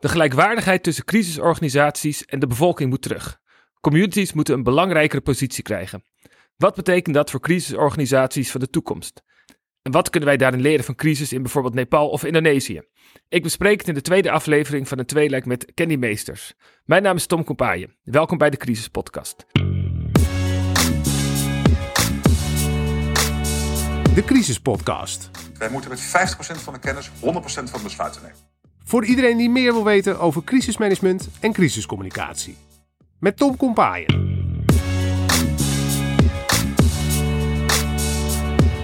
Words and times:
De 0.00 0.08
gelijkwaardigheid 0.08 0.82
tussen 0.82 1.04
crisisorganisaties 1.04 2.24
en 2.24 2.38
de 2.38 2.46
bevolking 2.46 2.90
moet 2.90 3.02
terug. 3.02 3.40
Communities 3.80 4.32
moeten 4.32 4.54
een 4.54 4.62
belangrijkere 4.62 5.20
positie 5.20 5.62
krijgen. 5.62 6.04
Wat 6.56 6.74
betekent 6.74 7.14
dat 7.14 7.30
voor 7.30 7.40
crisisorganisaties 7.40 8.50
van 8.50 8.60
de 8.60 8.70
toekomst? 8.70 9.22
En 9.82 9.92
wat 9.92 10.10
kunnen 10.10 10.28
wij 10.28 10.38
daarin 10.38 10.60
leren 10.60 10.84
van 10.84 10.94
crisis 10.94 11.32
in 11.32 11.42
bijvoorbeeld 11.42 11.74
Nepal 11.74 12.08
of 12.08 12.24
Indonesië? 12.24 12.82
Ik 13.28 13.42
bespreek 13.42 13.78
het 13.78 13.88
in 13.88 13.94
de 13.94 14.00
tweede 14.00 14.30
aflevering 14.30 14.88
van 14.88 14.98
een 14.98 15.06
tweeluik 15.06 15.46
met 15.46 15.72
Kenny 15.74 15.96
Meesters. 15.96 16.54
Mijn 16.84 17.02
naam 17.02 17.16
is 17.16 17.26
Tom 17.26 17.44
Kompaaien. 17.44 17.96
Welkom 18.02 18.38
bij 18.38 18.50
de 18.50 18.56
Crisis 18.56 18.88
Podcast. 18.88 19.46
De 24.14 24.22
Crisis 24.24 24.60
Podcast. 24.60 25.30
Wij 25.58 25.70
moeten 25.70 25.90
met 25.90 26.00
50% 26.00 26.02
van 26.62 26.72
de 26.72 26.80
kennis 26.80 27.10
100% 27.10 27.12
van 27.20 27.64
de 27.64 27.82
besluiten 27.82 28.22
nemen. 28.22 28.49
Voor 28.90 29.04
iedereen 29.04 29.36
die 29.36 29.50
meer 29.50 29.72
wil 29.72 29.84
weten 29.84 30.18
over 30.18 30.44
crisismanagement 30.44 31.28
en 31.40 31.52
crisiscommunicatie. 31.52 32.56
Met 33.18 33.36
Tom 33.36 33.56
Kompaaien. 33.56 34.28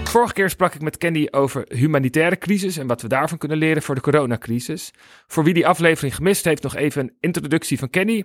Vorige 0.03 0.33
keer 0.33 0.49
sprak 0.49 0.73
ik 0.73 0.81
met 0.81 0.97
Kenny 0.97 1.27
over 1.31 1.65
humanitaire 1.67 2.37
crisis 2.37 2.77
en 2.77 2.87
wat 2.87 3.01
we 3.01 3.07
daarvan 3.07 3.37
kunnen 3.37 3.57
leren 3.57 3.81
voor 3.81 3.95
de 3.95 4.01
coronacrisis. 4.01 4.91
Voor 5.27 5.43
wie 5.43 5.53
die 5.53 5.67
aflevering 5.67 6.15
gemist 6.15 6.45
heeft, 6.45 6.63
nog 6.63 6.75
even 6.75 7.01
een 7.01 7.13
introductie 7.19 7.79
van 7.79 7.89
Kenny. 7.89 8.23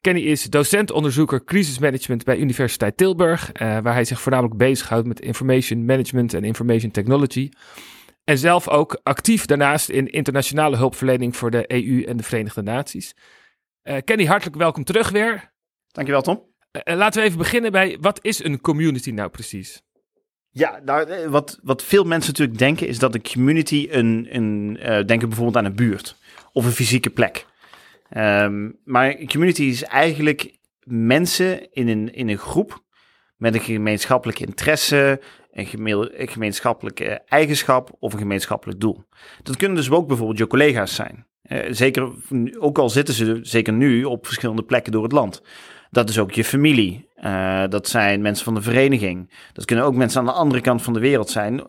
Kenny 0.00 0.20
is 0.20 0.44
docent-onderzoeker 0.44 1.44
crisismanagement 1.44 2.24
bij 2.24 2.38
Universiteit 2.38 2.96
Tilburg, 2.96 3.52
eh, 3.52 3.78
waar 3.78 3.94
hij 3.94 4.04
zich 4.04 4.20
voornamelijk 4.20 4.56
bezighoudt 4.56 5.06
met 5.06 5.20
information 5.20 5.84
management 5.84 6.34
en 6.34 6.44
information 6.44 6.90
technology. 6.90 7.50
En 8.24 8.38
zelf 8.38 8.68
ook 8.68 9.00
actief 9.02 9.46
daarnaast 9.46 9.88
in 9.88 10.10
internationale 10.10 10.76
hulpverlening 10.76 11.36
voor 11.36 11.50
de 11.50 11.72
EU 11.72 12.02
en 12.02 12.16
de 12.16 12.22
Verenigde 12.22 12.62
Naties. 12.62 13.14
Uh, 13.84 13.96
Kenny, 14.04 14.24
hartelijk 14.26 14.56
welkom 14.56 14.84
terug 14.84 15.10
weer. 15.10 15.52
Dankjewel, 15.86 16.22
Tom. 16.22 16.42
Uh, 16.72 16.96
laten 16.96 17.20
we 17.20 17.26
even 17.26 17.38
beginnen 17.38 17.72
bij 17.72 17.98
wat 18.00 18.18
is 18.22 18.44
een 18.44 18.60
community 18.60 19.10
nou 19.10 19.30
precies? 19.30 19.82
Ja, 20.50 20.80
nou, 20.84 21.28
wat, 21.28 21.58
wat 21.62 21.84
veel 21.84 22.04
mensen 22.04 22.30
natuurlijk 22.30 22.58
denken 22.58 22.86
is 22.86 22.98
dat 22.98 23.14
een 23.14 23.22
community 23.22 23.88
een, 23.90 24.28
een 24.30 24.76
uh, 24.80 24.84
denken 24.86 25.28
bijvoorbeeld 25.28 25.56
aan 25.56 25.64
een 25.64 25.76
buurt 25.76 26.16
of 26.52 26.64
een 26.64 26.72
fysieke 26.72 27.10
plek. 27.10 27.46
Um, 28.16 28.78
maar 28.84 29.18
een 29.18 29.28
community 29.28 29.62
is 29.62 29.82
eigenlijk 29.82 30.58
mensen 30.84 31.72
in 31.72 31.88
een, 31.88 32.14
in 32.14 32.28
een 32.28 32.38
groep 32.38 32.82
met 33.42 33.54
een 33.54 33.60
gemeenschappelijke 33.60 34.44
interesse, 34.44 35.20
een, 35.52 35.68
een 36.20 36.28
gemeenschappelijke 36.28 37.20
eigenschap 37.26 37.90
of 37.98 38.12
een 38.12 38.18
gemeenschappelijk 38.18 38.80
doel. 38.80 39.04
Dat 39.42 39.56
kunnen 39.56 39.76
dus 39.76 39.90
ook 39.90 40.06
bijvoorbeeld 40.06 40.38
je 40.38 40.46
collega's 40.46 40.94
zijn. 40.94 41.26
Uh, 41.46 41.58
zeker, 41.70 42.10
ook 42.58 42.78
al 42.78 42.90
zitten 42.90 43.14
ze 43.14 43.38
zeker 43.42 43.72
nu 43.72 44.04
op 44.04 44.26
verschillende 44.26 44.62
plekken 44.62 44.92
door 44.92 45.02
het 45.02 45.12
land. 45.12 45.42
Dat 45.90 46.08
is 46.08 46.18
ook 46.18 46.32
je 46.32 46.44
familie. 46.44 47.08
Uh, 47.24 47.64
dat 47.68 47.88
zijn 47.88 48.22
mensen 48.22 48.44
van 48.44 48.54
de 48.54 48.62
vereniging. 48.62 49.32
Dat 49.52 49.64
kunnen 49.64 49.84
ook 49.84 49.94
mensen 49.94 50.20
aan 50.20 50.26
de 50.26 50.32
andere 50.32 50.60
kant 50.60 50.82
van 50.82 50.92
de 50.92 51.00
wereld 51.00 51.30
zijn. 51.30 51.62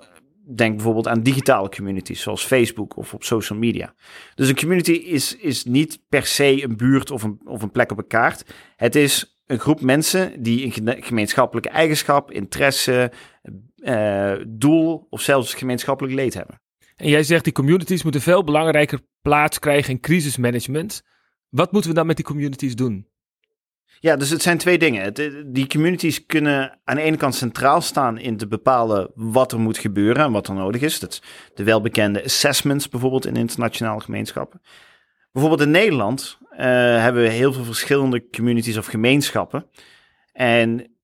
Denk 0.45 0.75
bijvoorbeeld 0.75 1.08
aan 1.08 1.22
digitale 1.22 1.69
communities 1.69 2.22
zoals 2.22 2.45
Facebook 2.45 2.97
of 2.97 3.13
op 3.13 3.23
social 3.23 3.59
media. 3.59 3.94
Dus 4.36 4.49
een 4.49 4.55
community 4.55 4.91
is, 4.91 5.36
is 5.36 5.63
niet 5.66 6.02
per 6.09 6.25
se 6.25 6.63
een 6.63 6.77
buurt 6.77 7.11
of 7.11 7.23
een, 7.23 7.41
of 7.45 7.61
een 7.61 7.72
plek 7.72 7.91
op 7.91 7.97
een 7.97 8.08
kaart. 8.08 8.53
Het 8.75 8.95
is 8.95 9.41
een 9.45 9.59
groep 9.59 9.81
mensen 9.81 10.44
die 10.44 10.66
een 10.66 11.03
gemeenschappelijke 11.03 11.69
eigenschap, 11.69 12.31
interesse, 12.31 13.11
uh, 13.75 14.36
doel 14.47 15.08
of 15.09 15.21
zelfs 15.21 15.53
gemeenschappelijk 15.53 16.16
leed 16.16 16.33
hebben. 16.33 16.61
En 16.95 17.09
jij 17.09 17.23
zegt 17.23 17.44
die 17.44 17.53
communities 17.53 18.03
moeten 18.03 18.21
veel 18.21 18.44
belangrijker 18.44 18.99
plaats 19.21 19.59
krijgen 19.59 19.94
in 19.94 19.99
crisismanagement. 19.99 21.03
Wat 21.49 21.71
moeten 21.71 21.89
we 21.89 21.95
dan 21.95 22.05
met 22.05 22.16
die 22.16 22.25
communities 22.25 22.75
doen? 22.75 23.08
Ja, 24.03 24.15
dus 24.15 24.29
het 24.29 24.41
zijn 24.41 24.57
twee 24.57 24.77
dingen. 24.77 25.13
Die 25.53 25.67
communities 25.67 26.25
kunnen 26.25 26.79
aan 26.83 26.95
de 26.95 27.01
ene 27.01 27.17
kant 27.17 27.35
centraal 27.35 27.81
staan 27.81 28.17
in 28.17 28.37
te 28.37 28.47
bepalen 28.47 29.11
wat 29.15 29.52
er 29.52 29.59
moet 29.59 29.77
gebeuren 29.77 30.23
en 30.23 30.31
wat 30.31 30.47
er 30.47 30.53
nodig 30.53 30.81
is. 30.81 30.99
De 31.53 31.64
welbekende 31.64 32.23
assessments 32.23 32.89
bijvoorbeeld 32.89 33.25
in 33.25 33.36
internationale 33.36 34.02
gemeenschappen. 34.02 34.61
Bijvoorbeeld 35.31 35.61
in 35.61 35.71
Nederland 35.71 36.37
uh, 36.52 36.58
hebben 37.02 37.21
we 37.21 37.30
heel 37.30 37.53
veel 37.53 37.63
verschillende 37.63 38.30
communities 38.30 38.77
of 38.77 38.86
gemeenschappen. 38.86 39.65
En 40.33 40.97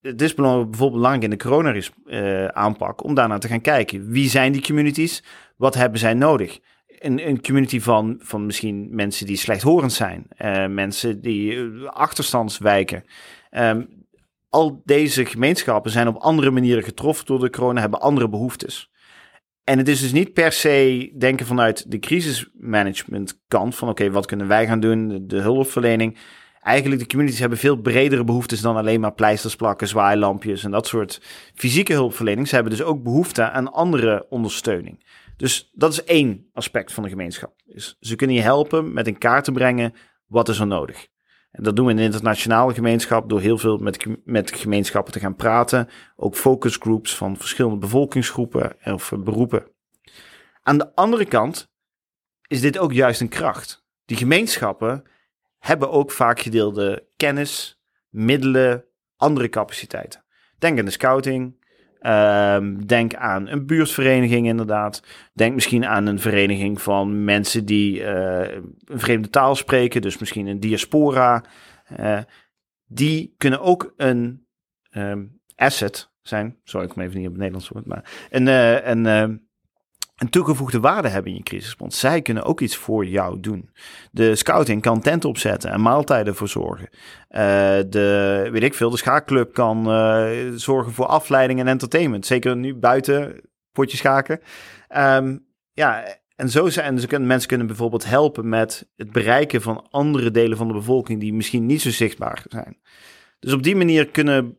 het 0.00 0.22
is 0.22 0.34
bijvoorbeeld 0.34 0.92
belangrijk 0.92 1.22
in 1.22 1.30
de 1.30 1.44
corona-aanpak 1.44 3.00
uh, 3.00 3.06
om 3.06 3.14
daarnaar 3.14 3.40
te 3.40 3.48
gaan 3.48 3.60
kijken. 3.60 4.10
Wie 4.10 4.28
zijn 4.28 4.52
die 4.52 4.62
communities? 4.62 5.22
Wat 5.56 5.74
hebben 5.74 5.98
zij 5.98 6.14
nodig? 6.14 6.58
Een, 7.00 7.40
community 7.40 7.80
van, 7.80 8.16
van 8.22 8.46
misschien 8.46 8.88
mensen 8.90 9.26
die 9.26 9.36
slechthorend 9.36 9.92
zijn, 9.92 10.26
uh, 10.38 10.66
mensen 10.66 11.20
die 11.20 11.52
uh, 11.52 11.86
achterstandswijken. 11.86 13.04
Um, 13.50 13.98
al 14.48 14.82
deze 14.84 15.24
gemeenschappen 15.24 15.90
zijn 15.90 16.08
op 16.08 16.16
andere 16.16 16.50
manieren 16.50 16.82
getroffen 16.82 17.26
door 17.26 17.40
de 17.40 17.50
corona, 17.50 17.80
hebben 17.80 18.00
andere 18.00 18.28
behoeftes. 18.28 18.90
En 19.64 19.78
het 19.78 19.88
is 19.88 20.00
dus 20.00 20.12
niet 20.12 20.32
per 20.32 20.52
se 20.52 21.12
denken 21.18 21.46
vanuit 21.46 21.90
de 21.90 21.98
crisismanagement 21.98 23.40
kant 23.48 23.74
van 23.74 23.88
oké, 23.88 24.10
wat 24.10 24.26
kunnen 24.26 24.48
wij 24.48 24.66
gaan 24.66 24.80
doen, 24.80 25.08
de, 25.08 25.26
de, 25.26 25.40
hulpverlening. 25.40 26.18
Eigenlijk 26.60 27.00
de 27.00 27.06
communities 27.06 27.40
hebben 27.40 27.58
veel 27.58 27.76
bredere 27.76 28.24
behoeftes 28.24 28.60
dan 28.60 28.76
alleen 28.76 29.00
maar 29.00 29.12
pleisters 29.12 29.56
plakken, 29.56 29.88
zwaailampjes 29.88 30.64
en 30.64 30.70
dat 30.70 30.86
soort 30.86 31.22
fysieke 31.54 31.92
hulpverlening. 31.92 32.48
Ze 32.48 32.54
hebben 32.54 32.72
dus 32.72 32.82
ook 32.82 33.02
behoefte 33.02 33.50
aan 33.50 33.72
andere 33.72 34.26
ondersteuning. 34.28 35.04
Dus 35.40 35.70
dat 35.72 35.92
is 35.92 36.04
één 36.04 36.48
aspect 36.52 36.92
van 36.92 37.02
de 37.02 37.08
gemeenschap. 37.08 37.54
Ze 38.00 38.16
kunnen 38.16 38.36
je 38.36 38.42
helpen 38.42 38.92
met 38.92 39.06
in 39.06 39.18
kaart 39.18 39.44
te 39.44 39.52
brengen 39.52 39.94
wat 40.26 40.48
is 40.48 40.58
er 40.58 40.66
nodig. 40.66 41.06
En 41.50 41.62
dat 41.62 41.76
doen 41.76 41.84
we 41.84 41.90
in 41.90 41.96
de 41.96 42.02
internationale 42.02 42.74
gemeenschap 42.74 43.28
door 43.28 43.40
heel 43.40 43.58
veel 43.58 43.76
met, 43.76 44.06
met 44.24 44.50
gemeenschappen 44.50 45.12
te 45.12 45.18
gaan 45.18 45.36
praten. 45.36 45.88
Ook 46.16 46.36
focusgroups 46.36 47.16
van 47.16 47.36
verschillende 47.36 47.78
bevolkingsgroepen 47.78 48.76
of 48.84 49.12
beroepen. 49.18 49.66
Aan 50.62 50.78
de 50.78 50.94
andere 50.94 51.24
kant 51.24 51.70
is 52.46 52.60
dit 52.60 52.78
ook 52.78 52.92
juist 52.92 53.20
een 53.20 53.28
kracht. 53.28 53.86
Die 54.04 54.16
gemeenschappen 54.16 55.04
hebben 55.58 55.90
ook 55.90 56.10
vaak 56.10 56.40
gedeelde 56.40 57.06
kennis, 57.16 57.80
middelen, 58.08 58.84
andere 59.16 59.48
capaciteiten. 59.48 60.24
Denk 60.58 60.78
aan 60.78 60.84
de 60.84 60.90
scouting, 60.90 61.59
Um, 62.06 62.86
denk 62.86 63.14
aan 63.14 63.48
een 63.48 63.66
buurtvereniging 63.66 64.46
inderdaad. 64.46 65.02
Denk 65.32 65.54
misschien 65.54 65.86
aan 65.86 66.06
een 66.06 66.20
vereniging 66.20 66.82
van 66.82 67.24
mensen 67.24 67.64
die 67.64 68.00
uh, 68.00 68.52
een 68.84 68.98
vreemde 69.00 69.30
taal 69.30 69.54
spreken, 69.54 70.02
dus 70.02 70.18
misschien 70.18 70.46
een 70.46 70.60
diaspora. 70.60 71.44
Uh, 72.00 72.18
die 72.86 73.34
kunnen 73.36 73.60
ook 73.60 73.92
een 73.96 74.46
um, 74.96 75.40
asset 75.54 76.12
zijn. 76.22 76.58
Sorry, 76.64 76.86
ik 76.86 76.92
kom 76.92 77.02
even 77.02 77.16
niet 77.16 77.26
op 77.26 77.32
het 77.32 77.40
Nederlands 77.40 77.68
woord, 77.68 77.86
maar 77.86 78.28
een, 78.30 78.46
uh, 78.46 78.86
een 78.86 79.48
een 80.20 80.30
toegevoegde 80.30 80.80
waarde 80.80 81.08
hebben 81.08 81.30
in 81.30 81.36
je 81.36 81.42
crisisbond. 81.42 81.94
Zij 81.94 82.22
kunnen 82.22 82.44
ook 82.44 82.60
iets 82.60 82.76
voor 82.76 83.06
jou 83.06 83.40
doen. 83.40 83.70
De 84.10 84.36
scouting 84.36 84.82
kan 84.82 85.00
tent 85.00 85.24
opzetten 85.24 85.70
en 85.70 85.80
maaltijden 85.80 86.34
voor 86.34 86.48
zorgen. 86.48 86.88
Uh, 86.92 87.38
de, 87.88 88.48
weet 88.52 88.62
ik 88.62 88.74
veel, 88.74 88.90
de 88.90 88.96
schaakclub 88.96 89.52
kan 89.52 89.90
uh, 89.90 90.28
zorgen 90.54 90.92
voor 90.92 91.06
afleiding 91.06 91.60
en 91.60 91.68
entertainment. 91.68 92.26
Zeker 92.26 92.56
nu 92.56 92.74
buiten, 92.74 93.40
potje 93.72 93.96
schaken. 93.96 94.40
Um, 94.96 95.46
ja, 95.72 96.04
en 96.36 96.48
zo 96.48 96.68
zijn 96.68 96.94
dus 96.94 97.06
kunnen, 97.06 97.28
mensen 97.28 97.48
kunnen 97.48 97.66
bijvoorbeeld 97.66 98.04
helpen 98.04 98.48
met 98.48 98.88
het 98.96 99.12
bereiken 99.12 99.62
van 99.62 99.86
andere 99.90 100.30
delen 100.30 100.56
van 100.56 100.66
de 100.66 100.74
bevolking 100.74 101.20
die 101.20 101.32
misschien 101.32 101.66
niet 101.66 101.82
zo 101.82 101.90
zichtbaar 101.90 102.44
zijn. 102.48 102.76
Dus 103.38 103.52
op 103.52 103.62
die 103.62 103.76
manier 103.76 104.06
kunnen 104.08 104.58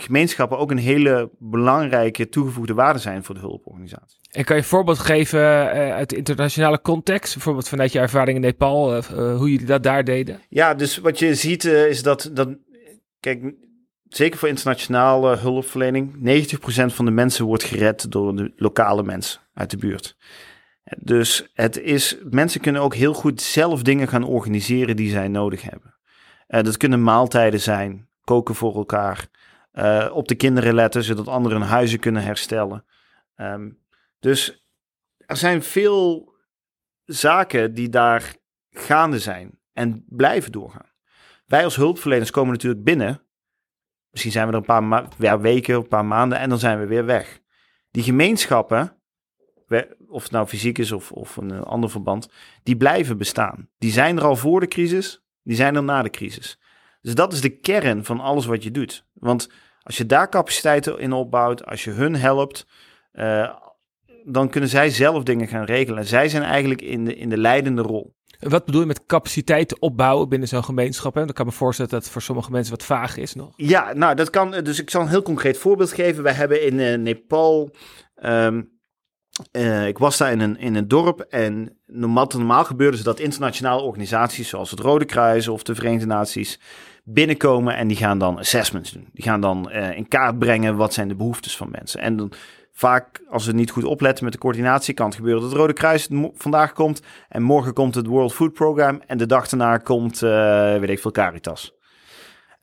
gemeenschappen 0.00 0.58
ook 0.58 0.70
een 0.70 0.78
hele 0.78 1.30
belangrijke 1.38 2.28
toegevoegde 2.28 2.74
waarde 2.74 2.98
zijn 2.98 3.24
voor 3.24 3.34
de 3.34 3.40
hulporganisatie. 3.40 4.18
En 4.30 4.44
kan 4.44 4.56
je 4.56 4.62
een 4.62 4.68
voorbeeld 4.68 4.98
geven 4.98 5.40
uh, 5.40 5.94
uit 5.94 6.10
de 6.10 6.16
internationale 6.16 6.80
context, 6.80 7.34
bijvoorbeeld 7.34 7.68
vanuit 7.68 7.92
je 7.92 7.98
ervaring 7.98 8.36
in 8.36 8.42
Nepal, 8.42 8.96
uh, 8.96 9.02
hoe 9.36 9.50
jullie 9.50 9.66
dat 9.66 9.82
daar 9.82 10.04
deden? 10.04 10.40
Ja, 10.48 10.74
dus 10.74 10.98
wat 10.98 11.18
je 11.18 11.34
ziet 11.34 11.64
is 11.64 12.02
dat, 12.02 12.30
dat, 12.32 12.48
kijk, 13.20 13.54
zeker 14.08 14.38
voor 14.38 14.48
internationale 14.48 15.36
hulpverlening, 15.36 16.14
90% 16.14 16.94
van 16.94 17.04
de 17.04 17.10
mensen 17.10 17.44
wordt 17.44 17.64
gered 17.64 18.10
door 18.12 18.36
de 18.36 18.52
lokale 18.56 19.02
mensen 19.02 19.40
uit 19.54 19.70
de 19.70 19.76
buurt. 19.76 20.16
Dus 20.98 21.50
het 21.54 21.80
is, 21.80 22.16
mensen 22.30 22.60
kunnen 22.60 22.82
ook 22.82 22.94
heel 22.94 23.14
goed 23.14 23.40
zelf 23.40 23.82
dingen 23.82 24.08
gaan 24.08 24.24
organiseren 24.24 24.96
die 24.96 25.10
zij 25.10 25.28
nodig 25.28 25.62
hebben. 25.62 25.94
dat 26.46 26.76
kunnen 26.76 27.02
maaltijden 27.02 27.60
zijn, 27.60 28.08
koken 28.24 28.54
voor 28.54 28.74
elkaar, 28.74 29.28
uh, 29.78 30.10
op 30.12 30.28
de 30.28 30.34
kinderen 30.34 30.74
letten, 30.74 31.02
zodat 31.02 31.28
anderen 31.28 31.60
hun 31.60 31.68
huizen 31.68 31.98
kunnen 31.98 32.22
herstellen. 32.22 32.84
Um, 33.36 33.78
dus 34.18 34.68
er 35.16 35.36
zijn 35.36 35.62
veel 35.62 36.34
zaken 37.04 37.74
die 37.74 37.88
daar 37.88 38.34
gaande 38.70 39.18
zijn 39.18 39.58
en 39.72 40.04
blijven 40.08 40.52
doorgaan. 40.52 40.92
Wij 41.46 41.64
als 41.64 41.76
hulpverleners 41.76 42.30
komen 42.30 42.52
natuurlijk 42.52 42.84
binnen. 42.84 43.22
Misschien 44.10 44.32
zijn 44.32 44.46
we 44.46 44.52
er 44.52 44.58
een 44.58 44.88
paar 44.88 45.08
ja, 45.18 45.40
weken, 45.40 45.74
een 45.74 45.88
paar 45.88 46.04
maanden 46.04 46.38
en 46.38 46.48
dan 46.48 46.58
zijn 46.58 46.78
we 46.78 46.86
weer 46.86 47.04
weg. 47.04 47.40
Die 47.90 48.02
gemeenschappen 48.02 48.98
of 50.08 50.22
het 50.22 50.32
nou 50.32 50.46
fysiek 50.46 50.78
is 50.78 50.92
of, 50.92 51.12
of 51.12 51.36
een 51.36 51.50
eh, 51.50 51.62
ander 51.62 51.90
verband, 51.90 52.28
die 52.62 52.76
blijven 52.76 53.18
bestaan. 53.18 53.68
Die 53.78 53.92
zijn 53.92 54.16
er 54.16 54.24
al 54.24 54.36
voor 54.36 54.60
de 54.60 54.68
crisis, 54.68 55.24
die 55.42 55.56
zijn 55.56 55.76
er 55.76 55.82
na 55.82 56.02
de 56.02 56.10
crisis. 56.10 56.60
Dus 57.00 57.14
dat 57.14 57.32
is 57.32 57.40
de 57.40 57.58
kern 57.58 58.04
van 58.04 58.20
alles 58.20 58.46
wat 58.46 58.62
je 58.62 58.70
doet. 58.70 59.06
Want 59.12 59.50
als 59.88 59.96
je 59.96 60.06
daar 60.06 60.28
capaciteiten 60.28 60.98
in 60.98 61.12
opbouwt, 61.12 61.66
als 61.66 61.84
je 61.84 61.90
hun 61.90 62.16
helpt, 62.16 62.66
eh, 63.12 63.54
dan 64.24 64.48
kunnen 64.48 64.68
zij 64.68 64.90
zelf 64.90 65.22
dingen 65.22 65.48
gaan 65.48 65.64
regelen. 65.64 66.06
Zij 66.06 66.28
zijn 66.28 66.42
eigenlijk 66.42 66.82
in 66.82 67.04
de, 67.04 67.16
in 67.16 67.28
de 67.28 67.38
leidende 67.38 67.82
rol. 67.82 68.16
Wat 68.40 68.64
bedoel 68.64 68.80
je 68.80 68.86
met 68.86 69.06
capaciteiten 69.06 69.82
opbouwen 69.82 70.28
binnen 70.28 70.48
zo'n 70.48 70.64
gemeenschap? 70.64 71.14
Hè? 71.14 71.24
Dan 71.24 71.34
kan 71.34 71.46
ik 71.46 71.50
me 71.52 71.56
voorstellen 71.56 71.90
dat 71.90 72.02
het 72.02 72.12
voor 72.12 72.22
sommige 72.22 72.50
mensen 72.50 72.72
wat 72.74 72.84
vaag 72.84 73.16
is 73.16 73.34
nog. 73.34 73.52
Ja, 73.56 73.92
nou, 73.92 74.14
dat 74.14 74.30
kan. 74.30 74.50
Dus 74.50 74.80
ik 74.80 74.90
zal 74.90 75.00
een 75.00 75.08
heel 75.08 75.22
concreet 75.22 75.58
voorbeeld 75.58 75.92
geven. 75.92 76.22
Wij 76.22 76.32
hebben 76.32 76.62
in 76.66 76.80
eh, 76.80 76.98
Nepal. 76.98 77.74
ehm, 78.14 78.62
eh, 79.50 79.86
ik 79.86 79.98
was 79.98 80.16
daar 80.18 80.32
in 80.32 80.40
een, 80.40 80.58
in 80.58 80.74
een 80.74 80.88
dorp 80.88 81.20
en 81.20 81.78
normaal, 81.86 82.26
normaal 82.36 82.64
gebeurde 82.64 83.02
dat 83.02 83.20
internationale 83.20 83.82
organisaties 83.82 84.48
zoals 84.48 84.70
het 84.70 84.80
Rode 84.80 85.04
Kruis 85.04 85.48
of 85.48 85.62
de 85.62 85.74
Verenigde 85.74 86.06
Naties 86.06 86.60
binnenkomen 87.04 87.76
en 87.76 87.88
die 87.88 87.96
gaan 87.96 88.18
dan 88.18 88.38
assessments 88.38 88.92
doen. 88.92 89.08
Die 89.12 89.24
gaan 89.24 89.40
dan 89.40 89.70
eh, 89.70 89.96
in 89.96 90.08
kaart 90.08 90.38
brengen 90.38 90.76
wat 90.76 90.94
zijn 90.94 91.08
de 91.08 91.14
behoeftes 91.14 91.56
van 91.56 91.70
mensen. 91.70 92.00
En 92.00 92.16
dan 92.16 92.32
vaak, 92.72 93.22
als 93.28 93.44
ze 93.44 93.54
niet 93.54 93.70
goed 93.70 93.84
opletten 93.84 94.24
met 94.24 94.32
de 94.32 94.38
coördinatie, 94.38 94.94
kan 94.94 95.06
het 95.06 95.14
gebeuren 95.14 95.40
dat 95.40 95.50
het 95.50 95.60
Rode 95.60 95.72
Kruis 95.72 96.08
vandaag 96.34 96.72
komt 96.72 97.02
en 97.28 97.42
morgen 97.42 97.72
komt 97.72 97.94
het 97.94 98.06
World 98.06 98.34
Food 98.34 98.52
Program 98.52 99.00
en 99.06 99.18
de 99.18 99.26
dag 99.26 99.48
daarna 99.48 99.76
komt, 99.76 100.22
eh, 100.22 100.78
weet 100.78 100.90
ik 100.90 100.98
veel, 100.98 101.10
Caritas. 101.10 101.76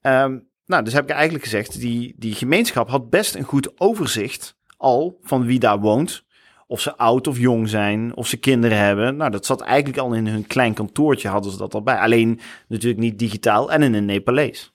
Ehm, 0.01 0.39
nou, 0.65 0.83
dus 0.83 0.93
heb 0.93 1.03
ik 1.03 1.09
eigenlijk 1.09 1.43
gezegd, 1.43 1.79
die, 1.79 2.15
die 2.17 2.33
gemeenschap 2.33 2.89
had 2.89 3.09
best 3.09 3.35
een 3.35 3.43
goed 3.43 3.79
overzicht 3.79 4.57
al 4.77 5.19
van 5.21 5.45
wie 5.45 5.59
daar 5.59 5.79
woont. 5.79 6.24
Of 6.67 6.81
ze 6.81 6.97
oud 6.97 7.27
of 7.27 7.37
jong 7.37 7.69
zijn, 7.69 8.15
of 8.15 8.27
ze 8.27 8.37
kinderen 8.37 8.77
hebben. 8.77 9.15
Nou, 9.15 9.31
dat 9.31 9.45
zat 9.45 9.61
eigenlijk 9.61 9.97
al 9.97 10.13
in 10.13 10.27
hun 10.27 10.47
klein 10.47 10.73
kantoortje, 10.73 11.27
hadden 11.27 11.51
ze 11.51 11.57
dat 11.57 11.73
al 11.73 11.83
bij. 11.83 11.97
Alleen 11.97 12.39
natuurlijk 12.67 13.01
niet 13.01 13.19
digitaal 13.19 13.71
en 13.71 13.83
in 13.83 13.93
een 13.93 14.05
Nepalees. 14.05 14.73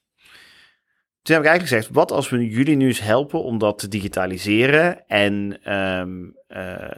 Toen 1.22 1.34
heb 1.34 1.44
ik 1.44 1.50
eigenlijk 1.50 1.80
gezegd, 1.82 1.94
wat 1.94 2.12
als 2.12 2.28
we 2.28 2.48
jullie 2.48 2.76
nu 2.76 2.86
eens 2.86 3.00
helpen 3.00 3.42
om 3.42 3.58
dat 3.58 3.78
te 3.78 3.88
digitaliseren 3.88 5.06
en 5.06 5.58
ehm, 5.62 6.10
eh, 6.46 6.90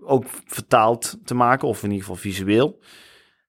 ook 0.00 0.24
vertaald 0.46 1.18
te 1.24 1.34
maken, 1.34 1.68
of 1.68 1.82
in 1.82 1.90
ieder 1.90 2.00
geval 2.00 2.20
visueel. 2.20 2.80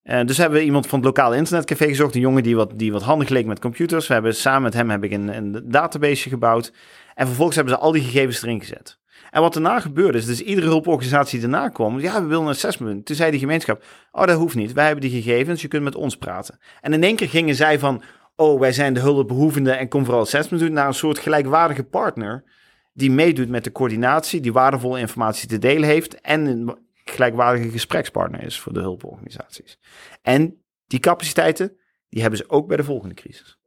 Eh, 0.03 0.25
dus 0.25 0.37
hebben 0.37 0.59
we 0.59 0.65
iemand 0.65 0.87
van 0.87 0.99
het 0.99 1.07
lokale 1.07 1.35
internetcafé 1.35 1.87
gezocht, 1.87 2.15
een 2.15 2.21
jongen 2.21 2.44
die 2.44 2.55
wat, 2.55 2.79
die 2.79 2.91
wat 2.91 3.01
handig 3.01 3.29
leek 3.29 3.45
met 3.45 3.59
computers. 3.59 4.07
We 4.07 4.13
hebben 4.13 4.35
samen 4.35 4.61
met 4.61 4.73
hem 4.73 4.89
heb 4.89 5.03
ik 5.03 5.11
een, 5.11 5.35
een 5.35 5.61
database 5.65 6.29
gebouwd. 6.29 6.73
En 7.13 7.25
vervolgens 7.25 7.55
hebben 7.55 7.73
ze 7.73 7.79
al 7.79 7.91
die 7.91 8.03
gegevens 8.03 8.41
erin 8.41 8.59
gezet. 8.59 8.99
En 9.29 9.41
wat 9.41 9.53
daarna 9.53 9.79
gebeurde 9.79 10.18
is, 10.18 10.25
dus 10.25 10.41
iedere 10.41 10.68
hulporganisatie 10.68 11.39
die 11.39 11.50
daarna 11.50 11.69
kwam, 11.69 12.00
ja, 12.00 12.21
we 12.21 12.27
willen 12.27 12.44
een 12.44 12.50
assessment. 12.50 13.06
Toen 13.06 13.15
zei 13.15 13.31
die 13.31 13.39
gemeenschap, 13.39 13.83
oh, 14.12 14.25
dat 14.25 14.38
hoeft 14.38 14.56
niet. 14.56 14.73
Wij 14.73 14.85
hebben 14.85 15.09
die 15.09 15.21
gegevens, 15.21 15.62
je 15.62 15.68
kunt 15.68 15.83
met 15.83 15.95
ons 15.95 16.18
praten. 16.18 16.59
En 16.81 16.94
in 16.94 17.03
één 17.03 17.15
keer 17.15 17.29
gingen 17.29 17.56
zij 17.56 17.79
van, 17.79 18.03
oh, 18.35 18.59
wij 18.59 18.71
zijn 18.71 18.94
de 18.94 19.00
hulpbehoevende 19.00 19.71
en 19.71 19.88
kom 19.88 20.06
vooral 20.06 20.21
assessment 20.21 20.63
doen, 20.63 20.73
naar 20.73 20.88
een 20.88 20.94
soort 20.94 21.19
gelijkwaardige 21.19 21.83
partner 21.83 22.44
die 22.94 23.12
meedoet 23.12 23.50
met 23.50 23.63
de 23.63 23.71
coördinatie, 23.71 24.41
die 24.41 24.53
waardevolle 24.53 25.00
informatie 25.00 25.47
te 25.47 25.57
delen 25.57 25.89
heeft 25.89 26.21
en 26.21 26.45
een 26.45 26.77
gelijkwaardige 27.06 27.69
gesprekspartner 27.69 28.44
is 28.44 28.59
voor 28.59 28.73
de 28.73 28.79
hulporganisaties. 28.79 29.79
En 30.21 30.63
die 30.88 31.00
capaciteiten, 31.00 31.77
die 32.09 32.21
hebben 32.21 32.39
ze 32.39 32.50
ook 32.50 32.68
bij 32.68 32.77
de 32.77 32.83
volgende 32.83 33.15
crisis. 33.15 33.60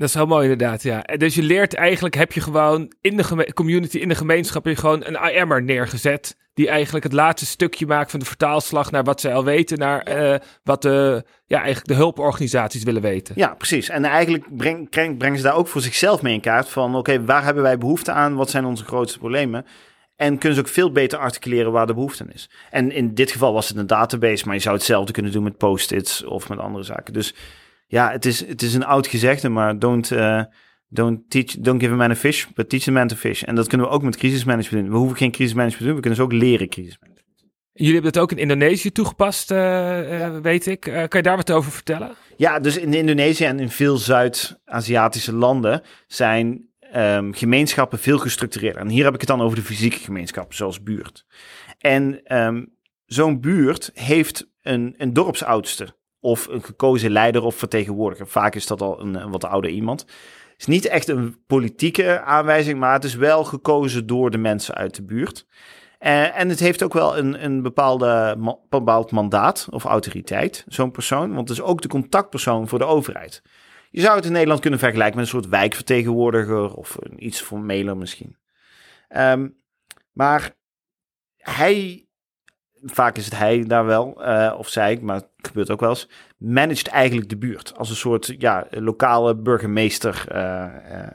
Dat 0.00 0.08
is 0.08 0.14
heel 0.14 0.26
mooi 0.26 0.50
inderdaad, 0.50 0.82
ja. 0.82 1.02
Dus 1.02 1.34
je 1.34 1.42
leert 1.42 1.74
eigenlijk, 1.74 2.14
heb 2.14 2.32
je 2.32 2.40
gewoon 2.40 2.92
in 3.00 3.16
de 3.16 3.52
community, 3.54 3.98
in 3.98 4.08
de 4.08 4.14
gemeenschap, 4.14 4.64
heb 4.64 4.74
je 4.74 4.80
gewoon 4.80 5.04
een 5.04 5.34
IM'er 5.34 5.62
neergezet. 5.62 6.36
Die 6.54 6.68
eigenlijk 6.68 7.04
het 7.04 7.12
laatste 7.12 7.46
stukje 7.46 7.86
maakt 7.86 8.10
van 8.10 8.20
de 8.20 8.26
vertaalslag 8.26 8.90
naar 8.90 9.04
wat 9.04 9.20
zij 9.20 9.34
al 9.34 9.44
weten, 9.44 9.78
naar 9.78 10.00
eh, 10.02 10.38
wat 10.62 10.82
de, 10.82 11.24
ja, 11.46 11.56
eigenlijk 11.56 11.86
de 11.86 11.94
hulporganisaties 11.94 12.82
willen 12.82 13.02
weten. 13.02 13.34
Ja, 13.38 13.54
precies. 13.54 13.88
En 13.88 14.04
eigenlijk 14.04 14.56
breng, 14.56 14.90
breng- 14.90 15.18
brengen 15.18 15.38
ze 15.38 15.44
daar 15.44 15.56
ook 15.56 15.68
voor 15.68 15.80
zichzelf 15.80 16.22
mee 16.22 16.34
in 16.34 16.40
kaart 16.40 16.68
van, 16.68 16.94
oké, 16.94 17.24
waar 17.24 17.44
hebben 17.44 17.62
wij 17.62 17.78
behoefte 17.78 18.12
aan? 18.12 18.34
Wat 18.34 18.50
zijn 18.50 18.64
onze 18.64 18.84
grootste 18.84 19.18
problemen? 19.18 19.66
En 20.16 20.38
kunnen 20.38 20.58
ze 20.58 20.64
ook 20.64 20.72
veel 20.72 20.92
beter 20.92 21.18
articuleren 21.18 21.72
waar 21.72 21.86
de 21.86 21.94
behoefte 21.94 22.22
aan 22.22 22.32
is. 22.32 22.50
En 22.70 22.92
in 22.92 23.14
dit 23.14 23.30
geval 23.32 23.52
was 23.52 23.68
het 23.68 23.76
een 23.76 23.86
database, 23.86 24.46
maar 24.46 24.54
je 24.54 24.60
zou 24.60 24.74
hetzelfde 24.76 25.12
kunnen 25.12 25.32
doen 25.32 25.42
met 25.42 25.56
post-its 25.56 26.24
of 26.24 26.48
met 26.48 26.58
andere 26.58 26.84
zaken. 26.84 27.12
Dus 27.12 27.34
ja, 27.90 28.10
het 28.10 28.26
is, 28.26 28.46
het 28.46 28.62
is 28.62 28.74
een 28.74 28.84
oud 28.84 29.06
gezegde, 29.06 29.48
maar 29.48 29.78
don't, 29.78 30.10
eh, 30.10 30.42
don't, 30.88 31.30
teach, 31.30 31.56
don't 31.58 31.80
give 31.80 31.92
a 31.92 31.96
man 31.96 32.10
a 32.10 32.16
fish, 32.16 32.46
but 32.54 32.68
teach 32.68 32.88
a 32.88 32.92
man 32.92 33.08
to 33.08 33.16
fish. 33.16 33.42
En 33.42 33.54
dat 33.54 33.66
kunnen 33.66 33.86
we 33.86 33.92
ook 33.92 34.02
met 34.02 34.16
crisismanagement 34.16 34.84
doen. 34.84 34.92
We 34.92 34.98
hoeven 34.98 35.16
geen 35.16 35.30
crisismanagement 35.30 35.78
te 35.82 35.86
doen, 35.86 35.94
we 35.94 36.00
kunnen 36.00 36.18
ze 36.18 36.24
ook 36.24 36.32
leren 36.32 36.68
crisismanagement. 36.68 37.18
Jullie 37.72 37.92
hebben 37.94 38.10
het 38.10 38.20
ook 38.20 38.32
in 38.32 38.38
Indonesië 38.38 38.92
toegepast, 38.92 39.50
eh, 39.50 40.24
eh, 40.24 40.42
weet 40.42 40.66
ik. 40.66 40.80
Kan 40.80 41.08
je 41.08 41.22
daar 41.22 41.36
wat 41.36 41.50
over 41.50 41.72
vertellen? 41.72 42.14
Ja, 42.36 42.58
dus 42.58 42.76
in 42.76 42.94
Indonesië 42.94 43.44
en 43.44 43.60
in 43.60 43.70
veel 43.70 43.96
Zuid-Aziatische 43.96 45.34
landen 45.34 45.82
zijn 46.06 46.68
ehm, 46.80 47.32
gemeenschappen 47.32 47.98
veel 47.98 48.18
gestructureerder. 48.18 48.82
En 48.82 48.88
hier 48.88 49.04
heb 49.04 49.14
ik 49.14 49.20
het 49.20 49.28
dan 49.28 49.40
over 49.40 49.56
de 49.56 49.64
fysieke 49.64 49.98
gemeenschap, 49.98 50.54
zoals 50.54 50.82
buurt. 50.82 51.24
En 51.78 52.20
ehm, 52.24 52.64
zo'n 53.06 53.40
buurt 53.40 53.90
heeft 53.94 54.50
een, 54.62 54.94
een 54.98 55.12
dorpsoudste 55.12 55.98
of 56.20 56.46
een 56.46 56.62
gekozen 56.62 57.10
leider 57.10 57.42
of 57.42 57.54
vertegenwoordiger. 57.54 58.26
Vaak 58.26 58.54
is 58.54 58.66
dat 58.66 58.80
al 58.80 59.00
een, 59.00 59.30
wat 59.30 59.44
ouder 59.44 59.70
iemand. 59.70 60.00
Het 60.00 60.68
is 60.68 60.74
niet 60.74 60.86
echt 60.86 61.08
een 61.08 61.44
politieke 61.46 62.20
aanwijzing, 62.20 62.78
maar 62.78 62.92
het 62.92 63.04
is 63.04 63.14
wel 63.14 63.44
gekozen 63.44 64.06
door 64.06 64.30
de 64.30 64.38
mensen 64.38 64.74
uit 64.74 64.94
de 64.94 65.02
buurt. 65.02 65.46
Eh, 65.98 66.38
en 66.38 66.48
het 66.48 66.60
heeft 66.60 66.82
ook 66.82 66.92
wel 66.92 67.18
een, 67.18 67.44
een 67.44 67.62
bepaalde 67.62 68.36
bepaald 68.68 69.10
mandaat 69.10 69.68
of 69.70 69.84
autoriteit, 69.84 70.64
zo'n 70.68 70.90
persoon. 70.90 71.34
Want 71.34 71.48
het 71.48 71.58
is 71.58 71.64
ook 71.64 71.82
de 71.82 71.88
contactpersoon 71.88 72.68
voor 72.68 72.78
de 72.78 72.84
overheid. 72.84 73.42
Je 73.90 74.00
zou 74.00 74.16
het 74.16 74.24
in 74.24 74.32
Nederland 74.32 74.60
kunnen 74.60 74.78
vergelijken 74.78 75.16
met 75.16 75.24
een 75.24 75.32
soort 75.32 75.48
wijkvertegenwoordiger 75.48 76.74
of 76.74 76.96
een 77.00 77.26
iets 77.26 77.40
formeler 77.40 77.96
misschien. 77.96 78.36
Ehm, 79.08 79.48
maar 80.12 80.54
hij, 81.36 82.06
vaak 82.84 83.16
is 83.16 83.24
het 83.24 83.38
hij 83.38 83.64
daar 83.66 83.84
wel, 83.84 84.24
eh, 84.24 84.54
of 84.58 84.68
zij, 84.68 84.98
maar 85.02 85.16
het 85.16 85.28
gebeurt 85.36 85.70
ook 85.70 85.80
wel 85.80 85.88
eens, 85.88 86.08
managt 86.36 86.88
eigenlijk 86.88 87.28
de 87.28 87.38
buurt 87.38 87.76
als 87.76 87.90
een 87.90 87.96
soort 87.96 88.34
ja, 88.38 88.66
lokale 88.70 89.36
burgemeester. 89.36 90.24
eh, 90.28 90.64
eh. 91.02 91.14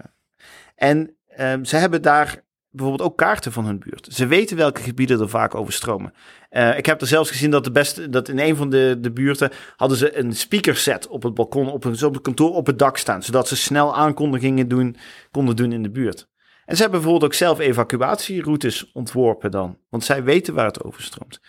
En 0.76 1.16
ehm, 1.28 1.64
ze 1.64 1.76
hebben 1.76 2.02
daar 2.02 2.44
bijvoorbeeld 2.76 3.10
ook 3.10 3.18
kaarten 3.18 3.52
van 3.52 3.66
hun 3.66 3.80
buurt. 3.80 4.08
Ze 4.12 4.28
weten 4.28 4.58
welke 4.58 4.82
gebieden 4.82 5.20
er 5.20 5.30
vaak 5.30 5.56
overstromen. 5.56 6.14
Eh, 6.50 6.78
ik 6.78 6.86
heb 6.86 7.02
er 7.02 7.08
zelfs 7.08 7.30
gezien 7.30 7.52
dat, 7.52 7.64
de 7.64 7.72
beste, 7.72 8.10
dat 8.10 8.30
in 8.30 8.40
een 8.40 8.56
van 8.56 8.70
de, 8.70 8.98
de 9.00 9.12
buurten 9.12 9.52
hadden 9.76 9.98
ze 9.98 10.18
een 10.18 10.34
speakerset 10.34 11.08
op 11.08 11.24
het 11.24 11.34
balkon, 11.34 11.68
op, 11.70 11.84
een, 11.84 12.04
op 12.04 12.14
het 12.14 12.24
kantoor, 12.24 12.54
op 12.54 12.66
het 12.66 12.80
dak 12.80 12.98
staan. 12.98 13.24
Zodat 13.24 13.48
ze 13.48 13.56
snel 13.56 13.96
aankondigingen 13.96 14.68
doen, 14.68 14.96
konden 15.32 15.56
doen 15.56 15.72
in 15.72 15.84
de 15.84 15.92
buurt. 15.92 16.28
En 16.66 16.76
ze 16.76 16.82
hebben 16.82 17.00
bijvoorbeeld 17.00 17.32
ook 17.32 17.38
zelf 17.38 17.60
evacuatieroutes 17.60 18.92
ontworpen 18.92 19.52
dan. 19.52 19.78
Want 19.90 20.04
zij 20.04 20.24
weten 20.24 20.54
waar 20.54 20.66
het 20.66 20.84
overstroomt. 20.84 21.42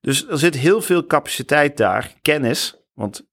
Dus 0.00 0.28
er 0.28 0.38
zit 0.38 0.56
heel 0.56 0.80
veel 0.80 1.06
capaciteit 1.06 1.76
daar, 1.76 2.14
kennis. 2.22 2.76
Want 2.94 3.28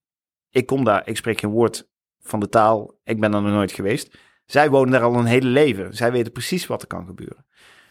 ik 0.50 0.66
kom 0.66 0.84
daar, 0.84 1.08
ik 1.08 1.18
spreek 1.18 1.40
geen 1.40 1.50
woord 1.50 1.90
van 2.20 2.40
de 2.40 2.50
taal. 2.50 3.00
Ik 3.04 3.20
ben 3.20 3.32
daar 3.32 3.42
nog 3.42 3.52
nooit 3.52 3.72
geweest. 3.72 4.18
Zij 4.46 4.70
wonen 4.70 4.92
daar 4.92 5.02
al 5.02 5.16
een 5.16 5.26
hele 5.26 5.48
leven. 5.48 5.96
Zij 5.96 6.12
weten 6.12 6.32
precies 6.32 6.68
wat 6.68 6.82
er 6.82 6.88
kan 6.88 7.06
gebeuren. 7.06 7.46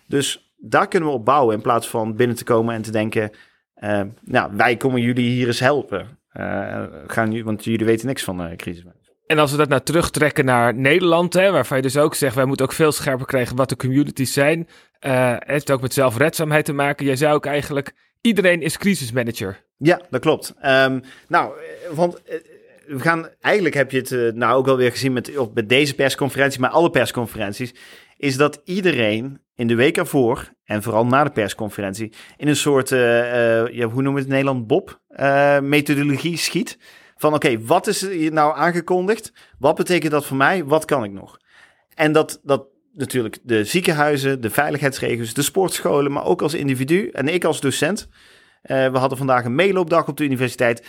Dus 0.06 0.54
daar 0.56 0.88
kunnen 0.88 1.08
we 1.08 1.14
op 1.14 1.24
bouwen 1.24 1.54
in 1.54 1.62
plaats 1.62 1.88
van 1.88 2.16
binnen 2.16 2.36
te 2.36 2.44
komen 2.44 2.74
en 2.74 2.82
te 2.82 2.90
denken... 2.90 3.30
eh, 3.74 4.02
nou, 4.24 4.56
wij 4.56 4.76
komen 4.76 5.00
jullie 5.00 5.30
hier 5.30 5.46
eens 5.46 5.60
helpen. 5.60 6.18
Eh, 6.28 6.84
gaan, 7.06 7.42
want 7.42 7.64
jullie 7.64 7.86
weten 7.86 8.06
niks 8.06 8.24
van 8.24 8.46
uh, 8.46 8.56
crisis. 8.56 8.84
En 9.30 9.38
als 9.38 9.50
we 9.50 9.56
dat 9.56 9.68
nou 9.68 9.82
terugtrekken 9.82 10.44
naar 10.44 10.74
Nederland, 10.74 11.32
hè, 11.32 11.50
waarvan 11.50 11.76
je 11.76 11.82
dus 11.82 11.96
ook 11.96 12.14
zegt, 12.14 12.34
wij 12.34 12.44
moeten 12.44 12.66
ook 12.66 12.72
veel 12.72 12.92
scherper 12.92 13.26
krijgen 13.26 13.56
wat 13.56 13.68
de 13.68 13.76
communities 13.76 14.32
zijn. 14.32 14.68
eh 14.98 15.36
heeft 15.38 15.70
ook 15.70 15.80
met 15.80 15.92
zelfredzaamheid 15.92 16.64
te 16.64 16.72
maken. 16.72 17.06
Jij 17.06 17.16
zou 17.16 17.34
ook 17.34 17.46
eigenlijk, 17.46 17.92
iedereen 18.20 18.62
is 18.62 18.78
crisismanager. 18.78 19.64
Ja, 19.76 20.00
dat 20.10 20.20
klopt. 20.20 20.54
Ehm, 20.60 21.00
nou, 21.28 21.52
eh, 21.58 21.96
want 21.96 22.22
eh, 22.22 22.36
we 22.86 23.00
gaan, 23.00 23.28
eigenlijk 23.40 23.74
heb 23.74 23.90
je 23.90 23.98
het 23.98 24.36
nou 24.36 24.56
ook 24.56 24.68
alweer 24.68 24.90
gezien 24.90 25.12
met, 25.12 25.36
of 25.36 25.48
met 25.54 25.68
deze 25.68 25.94
persconferentie, 25.94 26.60
maar 26.60 26.70
alle 26.70 26.90
persconferenties, 26.90 27.74
is 28.16 28.36
dat 28.36 28.60
iedereen 28.64 29.40
in 29.54 29.66
de 29.66 29.74
week 29.74 29.96
ervoor, 29.96 30.48
en 30.64 30.82
vooral 30.82 31.06
na 31.06 31.24
de 31.24 31.30
persconferentie, 31.30 32.12
in 32.36 32.48
een 32.48 32.56
soort, 32.56 32.92
eh, 32.92 32.98
ja, 33.68 33.86
hoe 33.86 34.02
noemen 34.02 34.14
we 34.14 34.20
het 34.20 34.28
Nederland, 34.28 34.66
Bob, 34.66 35.00
eh, 35.08 35.60
methodologie 35.60 36.36
schiet. 36.36 36.78
Van 37.20 37.34
oké, 37.34 37.60
wat 37.60 37.86
is 37.86 38.00
hier 38.00 38.32
nou 38.32 38.56
aangekondigd? 38.56 39.32
Wat 39.58 39.76
betekent 39.76 40.12
dat 40.12 40.26
voor 40.26 40.36
mij? 40.36 40.64
Wat 40.64 40.84
kan 40.84 41.04
ik 41.04 41.12
nog? 41.12 41.38
En 41.94 42.12
dat, 42.12 42.40
dat 42.42 42.66
natuurlijk 42.92 43.38
de 43.42 43.64
ziekenhuizen, 43.64 44.40
de 44.40 44.50
veiligheidsregels, 44.50 45.34
de 45.34 45.42
sportscholen, 45.42 46.12
maar 46.12 46.24
ook 46.24 46.42
als 46.42 46.54
individu 46.54 47.08
en 47.08 47.28
ik 47.28 47.44
als 47.44 47.60
docent. 47.60 48.08
Eh, 48.62 48.92
we 48.92 48.98
hadden 48.98 49.18
vandaag 49.18 49.44
een 49.44 49.54
meeloopdag 49.54 50.08
op 50.08 50.16
de 50.16 50.24
universiteit. 50.24 50.86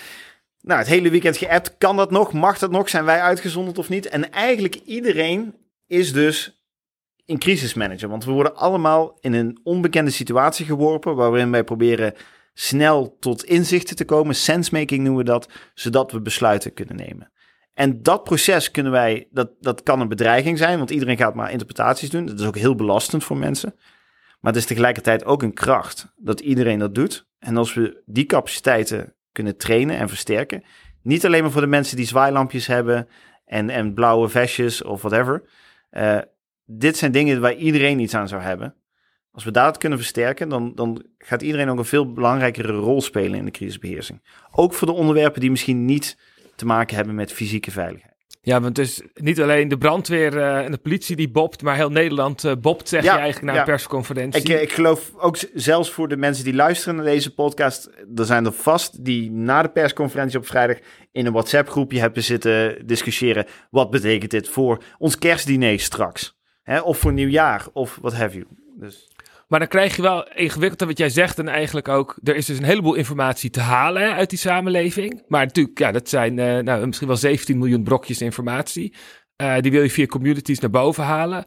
Nou, 0.61 0.79
het 0.79 0.87
hele 0.87 1.09
weekend 1.09 1.37
geappt. 1.37 1.77
Kan 1.77 1.97
dat 1.97 2.11
nog? 2.11 2.33
Mag 2.33 2.57
dat 2.57 2.71
nog? 2.71 2.89
Zijn 2.89 3.05
wij 3.05 3.21
uitgezonderd 3.21 3.77
of 3.77 3.89
niet? 3.89 4.07
En 4.07 4.31
eigenlijk 4.31 4.75
iedereen 4.75 5.55
is 5.87 6.13
dus 6.13 6.63
in 7.25 7.39
crisismanager. 7.39 8.09
Want 8.09 8.25
we 8.25 8.31
worden 8.31 8.55
allemaal 8.55 9.17
in 9.19 9.33
een 9.33 9.59
onbekende 9.63 10.11
situatie 10.11 10.65
geworpen, 10.65 11.15
waarin 11.15 11.51
wij 11.51 11.63
proberen 11.63 12.13
snel 12.53 13.17
tot 13.19 13.43
inzichten 13.43 13.95
te 13.95 14.05
komen. 14.05 14.35
Sensemaking 14.35 15.03
noemen 15.03 15.25
we 15.25 15.31
dat, 15.31 15.49
zodat 15.73 16.11
we 16.11 16.21
besluiten 16.21 16.73
kunnen 16.73 16.95
nemen. 16.95 17.31
En 17.73 18.01
dat 18.01 18.23
proces 18.23 18.71
kunnen 18.71 18.91
wij, 18.91 19.27
dat, 19.31 19.51
dat 19.59 19.83
kan 19.83 20.01
een 20.01 20.07
bedreiging 20.07 20.57
zijn, 20.57 20.77
want 20.77 20.89
iedereen 20.89 21.17
gaat 21.17 21.35
maar 21.35 21.51
interpretaties 21.51 22.09
doen. 22.09 22.25
Dat 22.25 22.39
is 22.39 22.45
ook 22.45 22.57
heel 22.57 22.75
belastend 22.75 23.23
voor 23.23 23.37
mensen. 23.37 23.75
Maar 24.39 24.51
het 24.51 24.61
is 24.61 24.67
tegelijkertijd 24.67 25.25
ook 25.25 25.43
een 25.43 25.53
kracht 25.53 26.13
dat 26.15 26.39
iedereen 26.39 26.79
dat 26.79 26.95
doet. 26.95 27.27
En 27.39 27.57
als 27.57 27.73
we 27.73 28.01
die 28.05 28.25
capaciteiten 28.25 29.15
kunnen 29.31 29.57
trainen 29.57 29.97
en 29.97 30.09
versterken, 30.09 30.63
niet 31.01 31.25
alleen 31.25 31.41
maar 31.41 31.51
voor 31.51 31.61
de 31.61 31.67
mensen 31.67 31.97
die 31.97 32.05
zwaailampjes 32.05 32.67
hebben 32.67 33.07
en, 33.45 33.69
en 33.69 33.93
blauwe 33.93 34.29
vestjes 34.29 34.83
of 34.83 35.01
whatever. 35.01 35.43
Uh, 35.91 36.17
dit 36.65 36.97
zijn 36.97 37.11
dingen 37.11 37.41
waar 37.41 37.55
iedereen 37.55 37.99
iets 37.99 38.13
aan 38.13 38.27
zou 38.27 38.41
hebben. 38.41 38.75
Als 39.31 39.43
we 39.43 39.51
dat 39.51 39.77
kunnen 39.77 39.97
versterken, 39.97 40.49
dan, 40.49 40.71
dan 40.75 41.03
gaat 41.17 41.41
iedereen 41.41 41.69
ook 41.69 41.77
een 41.77 41.85
veel 41.85 42.13
belangrijkere 42.13 42.73
rol 42.73 43.01
spelen 43.01 43.39
in 43.39 43.45
de 43.45 43.51
crisisbeheersing. 43.51 44.21
Ook 44.51 44.73
voor 44.73 44.87
de 44.87 44.93
onderwerpen 44.93 45.41
die 45.41 45.51
misschien 45.51 45.85
niet 45.85 46.17
te 46.55 46.65
maken 46.65 46.95
hebben 46.95 47.15
met 47.15 47.33
fysieke 47.33 47.71
veiligheid. 47.71 48.11
Ja, 48.43 48.61
want 48.61 48.77
het 48.77 48.87
is 48.87 49.01
niet 49.13 49.41
alleen 49.41 49.67
de 49.67 49.77
brandweer 49.77 50.33
uh, 50.33 50.65
en 50.65 50.71
de 50.71 50.77
politie 50.77 51.15
die 51.15 51.31
bopt, 51.31 51.61
maar 51.61 51.75
heel 51.75 51.89
Nederland 51.89 52.43
uh, 52.43 52.51
bopt, 52.61 52.89
zeg 52.89 53.03
ja, 53.03 53.13
je 53.13 53.19
eigenlijk 53.19 53.53
na 53.53 53.59
een 53.59 53.65
persconferentie. 53.65 54.41
Ik, 54.41 54.49
eh, 54.49 54.61
ik 54.61 54.71
geloof 54.71 55.11
ook 55.17 55.37
zelfs 55.53 55.91
voor 55.91 56.07
de 56.07 56.17
mensen 56.17 56.43
die 56.43 56.53
luisteren 56.53 56.95
naar 56.95 57.05
deze 57.05 57.33
podcast, 57.33 57.89
er 58.15 58.25
zijn 58.25 58.45
er 58.45 58.51
vast 58.51 59.05
die 59.05 59.31
na 59.31 59.61
de 59.61 59.69
persconferentie 59.69 60.39
op 60.39 60.47
vrijdag 60.47 60.77
in 61.11 61.25
een 61.25 61.31
WhatsApp-groepje 61.31 61.99
hebben 61.99 62.23
zitten 62.23 62.87
discussiëren. 62.87 63.45
Wat 63.69 63.89
betekent 63.89 64.31
dit 64.31 64.47
voor 64.49 64.83
ons 64.97 65.17
kerstdiner 65.17 65.79
straks? 65.79 66.39
Hè? 66.61 66.79
Of 66.79 66.97
voor 66.97 67.13
nieuwjaar, 67.13 67.67
of 67.73 67.97
wat 68.01 68.13
have 68.13 68.33
you. 68.33 68.45
Dus... 68.75 69.10
Maar 69.51 69.59
dan 69.59 69.69
krijg 69.69 69.95
je 69.95 70.01
wel 70.01 70.27
ingewikkeld 70.33 70.81
wat 70.89 70.97
jij 70.97 71.09
zegt. 71.09 71.39
En 71.39 71.47
eigenlijk 71.47 71.87
ook, 71.87 72.17
er 72.23 72.35
is 72.35 72.45
dus 72.45 72.57
een 72.57 72.63
heleboel 72.63 72.93
informatie 72.93 73.49
te 73.49 73.59
halen 73.59 74.13
uit 74.13 74.29
die 74.29 74.39
samenleving. 74.39 75.23
Maar 75.27 75.45
natuurlijk, 75.45 75.79
ja, 75.79 75.91
dat 75.91 76.09
zijn 76.09 76.37
uh, 76.37 76.57
nou, 76.57 76.85
misschien 76.85 77.07
wel 77.07 77.17
17 77.17 77.57
miljoen 77.57 77.83
brokjes 77.83 78.21
informatie. 78.21 78.93
Uh, 79.41 79.59
die 79.59 79.71
wil 79.71 79.81
je 79.81 79.89
via 79.89 80.05
communities 80.05 80.59
naar 80.59 80.69
boven 80.69 81.03
halen. 81.03 81.45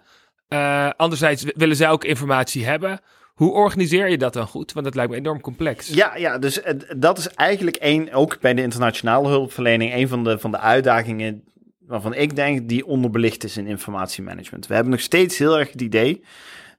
Uh, 0.49 0.91
anderzijds 0.97 1.45
willen 1.55 1.77
zij 1.77 1.91
ook 1.91 2.05
informatie 2.05 2.65
hebben. 2.67 3.01
Hoe 3.35 3.53
organiseer 3.53 4.09
je 4.09 4.19
dat 4.19 4.33
dan 4.33 4.47
goed? 4.47 4.73
Want 4.73 4.85
dat 4.85 4.95
lijkt 4.95 5.11
me 5.11 5.17
enorm 5.17 5.41
complex. 5.41 5.89
Ja, 5.89 6.17
ja 6.17 6.39
dus 6.39 6.61
dat 6.97 7.19
is 7.19 7.29
eigenlijk 7.29 7.77
één, 7.77 8.13
ook 8.13 8.41
bij 8.41 8.55
de 8.55 8.63
internationale 8.63 9.29
hulpverlening, 9.29 9.95
een 9.95 10.09
van 10.09 10.25
de, 10.25 10.39
van 10.39 10.51
de 10.51 10.59
uitdagingen 10.59 11.45
waarvan 11.87 12.15
ik 12.15 12.37
denk 12.37 12.69
die 12.69 12.87
onderbelicht 12.87 13.45
is 13.45 13.57
in 13.57 13.67
informatiemanagement. 13.67 14.67
We 14.67 14.75
hebben 14.75 14.93
nog 14.93 15.01
steeds 15.01 15.39
heel 15.39 15.59
erg 15.59 15.73
het 15.73 15.83
idee 15.83 16.25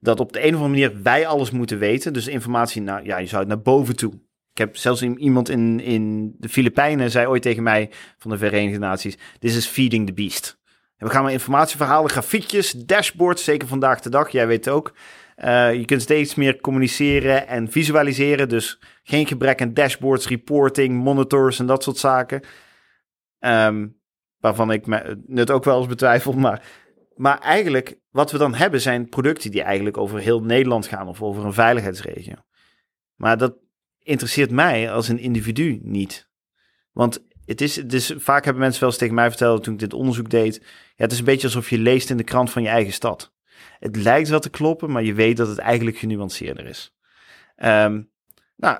dat 0.05 0.19
op 0.19 0.33
de 0.33 0.39
een 0.39 0.55
of 0.55 0.61
andere 0.61 0.69
manier 0.69 1.03
wij 1.03 1.27
alles 1.27 1.51
moeten 1.51 1.79
weten. 1.79 2.13
Dus 2.13 2.27
informatie, 2.27 2.81
naar, 2.81 3.05
ja, 3.05 3.17
je 3.17 3.27
zou 3.27 3.39
het 3.39 3.49
naar 3.49 3.61
boven 3.61 3.95
toe. 3.95 4.13
Ik 4.51 4.57
heb 4.57 4.77
zelfs 4.77 5.01
iemand 5.01 5.49
in, 5.49 5.79
in 5.79 6.35
de 6.37 6.49
Filipijnen 6.49 7.11
zei 7.11 7.27
ooit 7.27 7.41
tegen 7.41 7.63
mij 7.63 7.91
van 8.17 8.31
de 8.31 8.37
Verenigde 8.37 8.79
Naties: 8.79 9.17
This 9.39 9.55
is 9.55 9.67
feeding 9.67 10.05
the 10.05 10.13
beast. 10.13 10.59
En 10.97 11.07
we 11.07 11.13
gaan 11.13 11.23
maar 11.23 11.31
informatie 11.31 11.77
verhalen, 11.77 12.09
grafiekjes, 12.09 12.71
dashboards, 12.71 13.43
zeker 13.43 13.67
vandaag 13.67 14.01
de 14.01 14.09
dag. 14.09 14.29
Jij 14.29 14.47
weet 14.47 14.65
het 14.65 14.73
ook. 14.73 14.93
Uh, 15.37 15.73
je 15.73 15.85
kunt 15.85 16.01
steeds 16.01 16.35
meer 16.35 16.61
communiceren 16.61 17.47
en 17.47 17.71
visualiseren. 17.71 18.49
Dus 18.49 18.79
geen 19.03 19.27
gebrek 19.27 19.61
aan 19.61 19.73
dashboards, 19.73 20.27
reporting, 20.27 21.03
monitors 21.03 21.59
en 21.59 21.65
dat 21.65 21.83
soort 21.83 21.97
zaken. 21.97 22.41
Um, 23.39 23.99
waarvan 24.39 24.71
ik 24.71 24.85
me, 24.85 25.23
het 25.27 25.51
ook 25.51 25.63
wel 25.63 25.77
eens 25.77 25.87
betwijfel. 25.87 26.33
Maar 26.33 26.61
maar 27.15 27.39
eigenlijk, 27.39 27.99
wat 28.15 28.31
we 28.31 28.37
dan 28.37 28.53
hebben, 28.53 28.81
zijn 28.81 29.09
producten 29.09 29.51
die 29.51 29.61
eigenlijk 29.61 29.97
over 29.97 30.19
heel 30.19 30.41
Nederland 30.41 30.87
gaan 30.87 31.07
of 31.07 31.21
over 31.21 31.45
een 31.45 31.53
veiligheidsregio. 31.53 32.33
Maar 33.15 33.37
dat 33.37 33.55
interesseert 33.99 34.51
mij 34.51 34.91
als 34.91 35.07
een 35.07 35.19
individu 35.19 35.79
niet. 35.81 36.29
Want 36.91 37.25
het 37.45 37.61
is, 37.61 37.75
het 37.75 37.93
is, 37.93 38.13
vaak 38.17 38.43
hebben 38.43 38.63
mensen 38.63 38.79
wel 38.79 38.89
eens 38.89 38.97
tegen 38.97 39.15
mij 39.15 39.29
verteld 39.29 39.63
toen 39.63 39.73
ik 39.73 39.79
dit 39.79 39.93
onderzoek 39.93 40.29
deed. 40.29 40.55
Ja, 40.63 41.03
het 41.03 41.11
is 41.11 41.19
een 41.19 41.25
beetje 41.25 41.47
alsof 41.47 41.69
je 41.69 41.77
leest 41.77 42.09
in 42.09 42.17
de 42.17 42.23
krant 42.23 42.51
van 42.51 42.61
je 42.61 42.67
eigen 42.67 42.93
stad. 42.93 43.33
Het 43.79 43.95
lijkt 43.95 44.29
wel 44.29 44.39
te 44.39 44.49
kloppen, 44.49 44.91
maar 44.91 45.03
je 45.03 45.13
weet 45.13 45.37
dat 45.37 45.47
het 45.47 45.57
eigenlijk 45.57 45.97
genuanceerder 45.97 46.65
is. 46.65 46.95
Um, 47.57 48.11
nou, 48.55 48.77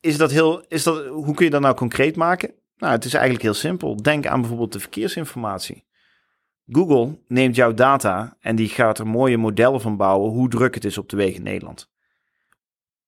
is 0.00 0.16
dat 0.16 0.30
heel, 0.30 0.64
is 0.68 0.82
dat, 0.82 1.06
hoe 1.06 1.34
kun 1.34 1.44
je 1.44 1.50
dat 1.50 1.60
nou 1.60 1.74
concreet 1.74 2.16
maken? 2.16 2.54
Nou, 2.76 2.92
het 2.92 3.04
is 3.04 3.14
eigenlijk 3.14 3.44
heel 3.44 3.54
simpel. 3.54 3.96
Denk 3.96 4.26
aan 4.26 4.40
bijvoorbeeld 4.40 4.72
de 4.72 4.80
verkeersinformatie. 4.80 5.84
Google 6.66 7.18
neemt 7.28 7.56
jouw 7.56 7.74
data 7.74 8.36
en 8.40 8.56
die 8.56 8.68
gaat 8.68 8.98
er 8.98 9.06
mooie 9.06 9.36
modellen 9.36 9.80
van 9.80 9.96
bouwen 9.96 10.30
hoe 10.30 10.48
druk 10.48 10.74
het 10.74 10.84
is 10.84 10.98
op 10.98 11.08
de 11.08 11.16
wegen 11.16 11.36
in 11.36 11.42
Nederland. 11.42 11.90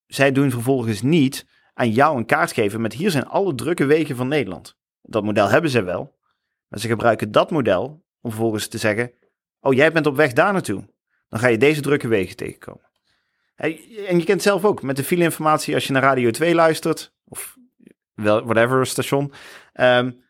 Zij 0.07 0.33
doen 0.33 0.51
vervolgens 0.51 1.03
niet 1.03 1.47
aan 1.75 1.91
jou 1.91 2.17
een 2.17 2.27
kaart 2.27 2.53
geven 2.53 2.81
met 2.81 2.93
hier 2.93 3.11
zijn 3.11 3.27
alle 3.27 3.55
drukke 3.55 3.85
wegen 3.85 4.17
van 4.17 4.29
Nederland. 4.29 4.79
Dat 5.03 5.25
model 5.25 5.49
hebben 5.49 5.71
ze 5.71 5.83
wel, 5.83 6.19
maar 6.69 6.81
ze 6.81 6.89
gebruiken 6.89 7.33
dat 7.33 7.51
model 7.51 8.05
om 8.21 8.31
vervolgens 8.31 8.69
te 8.69 8.79
zeggen: 8.79 9.13
Oh, 9.61 9.75
jij 9.75 9.93
bent 9.93 10.07
op 10.07 10.17
weg 10.17 10.33
daar 10.33 10.53
naartoe. 10.53 10.85
Dan 11.29 11.41
ga 11.41 11.47
je 11.47 11.59
deze 11.59 11.81
drukke 11.81 12.09
wegen 12.09 12.37
tegenkomen. 12.37 12.85
En 13.57 14.19
je 14.19 14.25
kent 14.25 14.43
zelf 14.43 14.65
ook 14.65 14.83
met 14.83 14.97
de 14.97 15.05
fileinformatie 15.05 15.75
als 15.75 15.87
je 15.87 15.93
naar 15.93 16.03
Radio 16.03 16.31
2 16.31 16.55
luistert, 16.55 17.15
of 17.25 17.57
whatever 18.15 18.87
station. 18.87 19.33
Um, 19.75 20.25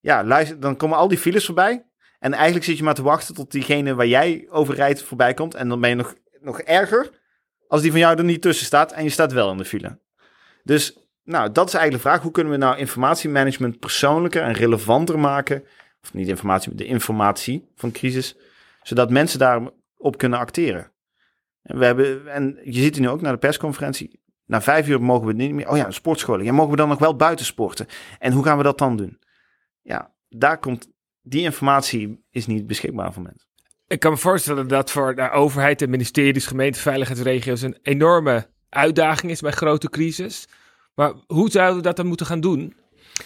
ja, 0.00 0.24
luister, 0.24 0.60
dan 0.60 0.76
komen 0.76 0.98
al 0.98 1.08
die 1.08 1.18
files 1.18 1.46
voorbij. 1.46 1.84
En 2.24 2.32
eigenlijk 2.32 2.64
zit 2.64 2.76
je 2.76 2.84
maar 2.84 2.94
te 2.94 3.02
wachten 3.02 3.34
tot 3.34 3.50
diegene 3.50 3.94
waar 3.94 4.06
jij 4.06 4.46
over 4.50 4.74
rijdt 4.74 5.02
voorbij 5.02 5.34
komt. 5.34 5.54
En 5.54 5.68
dan 5.68 5.80
ben 5.80 5.90
je 5.90 5.96
nog, 5.96 6.14
nog 6.40 6.60
erger 6.60 7.10
als 7.68 7.82
die 7.82 7.90
van 7.90 8.00
jou 8.00 8.18
er 8.18 8.24
niet 8.24 8.42
tussen 8.42 8.66
staat 8.66 8.92
en 8.92 9.04
je 9.04 9.10
staat 9.10 9.32
wel 9.32 9.50
in 9.50 9.56
de 9.56 9.64
file. 9.64 9.98
Dus 10.62 10.98
nou, 11.24 11.52
dat 11.52 11.66
is 11.66 11.74
eigenlijk 11.74 12.02
de 12.02 12.08
vraag. 12.08 12.22
Hoe 12.22 12.30
kunnen 12.32 12.52
we 12.52 12.58
nou 12.58 12.78
informatiemanagement 12.78 13.78
persoonlijker 13.78 14.42
en 14.42 14.52
relevanter 14.52 15.18
maken? 15.18 15.64
Of 16.02 16.14
niet 16.14 16.28
informatie, 16.28 16.74
de 16.74 16.84
informatie 16.84 17.68
van 17.74 17.92
crisis. 17.92 18.36
Zodat 18.82 19.10
mensen 19.10 19.38
daarop 19.38 20.16
kunnen 20.16 20.38
acteren. 20.38 20.92
En, 21.62 21.78
we 21.78 21.84
hebben, 21.84 22.28
en 22.28 22.58
je 22.64 22.80
ziet 22.80 22.98
nu 22.98 23.08
ook 23.08 23.20
naar 23.20 23.32
de 23.32 23.38
persconferentie. 23.38 24.20
Na 24.46 24.62
vijf 24.62 24.88
uur 24.88 25.02
mogen 25.02 25.26
we 25.26 25.32
niet 25.32 25.52
meer. 25.52 25.68
Oh 25.70 25.76
ja, 25.76 25.90
sportscholen. 25.90 26.44
Ja, 26.44 26.52
mogen 26.52 26.70
we 26.70 26.76
dan 26.76 26.88
nog 26.88 26.98
wel 26.98 27.16
buiten 27.16 27.46
sporten? 27.46 27.86
En 28.18 28.32
hoe 28.32 28.44
gaan 28.44 28.56
we 28.56 28.62
dat 28.62 28.78
dan 28.78 28.96
doen? 28.96 29.18
Ja, 29.82 30.14
daar 30.28 30.58
komt 30.58 30.92
die 31.24 31.42
informatie 31.42 32.24
is 32.30 32.46
niet 32.46 32.66
beschikbaar 32.66 33.12
voor 33.12 33.22
mensen. 33.22 33.48
Ik 33.86 34.00
kan 34.00 34.10
me 34.10 34.16
voorstellen 34.16 34.68
dat 34.68 34.90
voor 34.90 35.14
de 35.14 35.30
overheid 35.30 35.82
en 35.82 35.90
ministeries, 35.90 36.46
gemeenten, 36.46 36.80
veiligheidsregio's 36.80 37.62
een 37.62 37.78
enorme 37.82 38.46
uitdaging 38.68 39.32
is 39.32 39.40
bij 39.40 39.52
grote 39.52 39.90
crisis. 39.90 40.48
Maar 40.94 41.12
hoe 41.26 41.50
zouden 41.50 41.76
we 41.76 41.82
dat 41.82 41.96
dan 41.96 42.06
moeten 42.06 42.26
gaan 42.26 42.40
doen? 42.40 42.74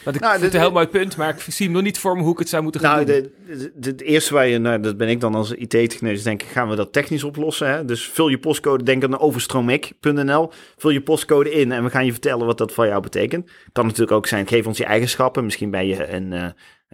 Want 0.05 0.17
ik 0.17 0.23
nou, 0.23 0.33
vind 0.33 0.45
het 0.45 0.55
een 0.55 0.61
heel 0.61 0.73
mooi 0.73 0.87
punt, 0.87 1.17
maar 1.17 1.29
ik 1.29 1.41
zie 1.41 1.71
nog 1.71 1.83
niet 1.83 1.99
voor 1.99 2.17
me 2.17 2.23
hoe 2.23 2.33
ik 2.33 2.39
het 2.39 2.49
zou 2.49 2.63
moeten 2.63 2.81
gaan 2.81 3.07
nou, 3.07 3.21
doen. 3.47 3.73
Het 3.81 4.01
eerste 4.01 4.35
waar 4.35 4.47
je, 4.47 4.59
nou, 4.59 4.81
dat 4.81 4.97
ben 4.97 5.09
ik 5.09 5.21
dan 5.21 5.35
als 5.35 5.53
IT-techneus, 5.53 6.23
denk 6.23 6.43
ik, 6.43 6.49
gaan 6.49 6.69
we 6.69 6.77
dat 6.77 6.93
technisch 6.93 7.25
oplossen. 7.25 7.71
Hè? 7.71 7.85
Dus 7.85 8.09
vul 8.09 8.29
je 8.29 8.39
postcode, 8.39 8.85
denk 8.85 9.05
aan 9.05 9.19
overstroomik.nl, 9.19 10.51
vul 10.77 10.91
je 10.91 11.03
postcode 11.03 11.51
in 11.51 11.73
en 11.73 11.85
we 11.85 11.91
gaan 11.91 12.05
je 12.05 12.13
vertellen 12.13 12.47
wat 12.47 12.59
dat 12.59 12.73
voor 12.73 12.87
jou 12.87 13.03
betekent. 13.03 13.51
Kan 13.73 13.85
natuurlijk 13.85 14.13
ook 14.13 14.27
zijn, 14.27 14.47
geef 14.47 14.67
ons 14.67 14.79
je 14.79 14.85
eigenschappen. 14.85 15.45
Misschien 15.45 15.71
ben 15.71 15.87
je 15.87 16.09
een, 16.09 16.33
uh, 16.33 16.49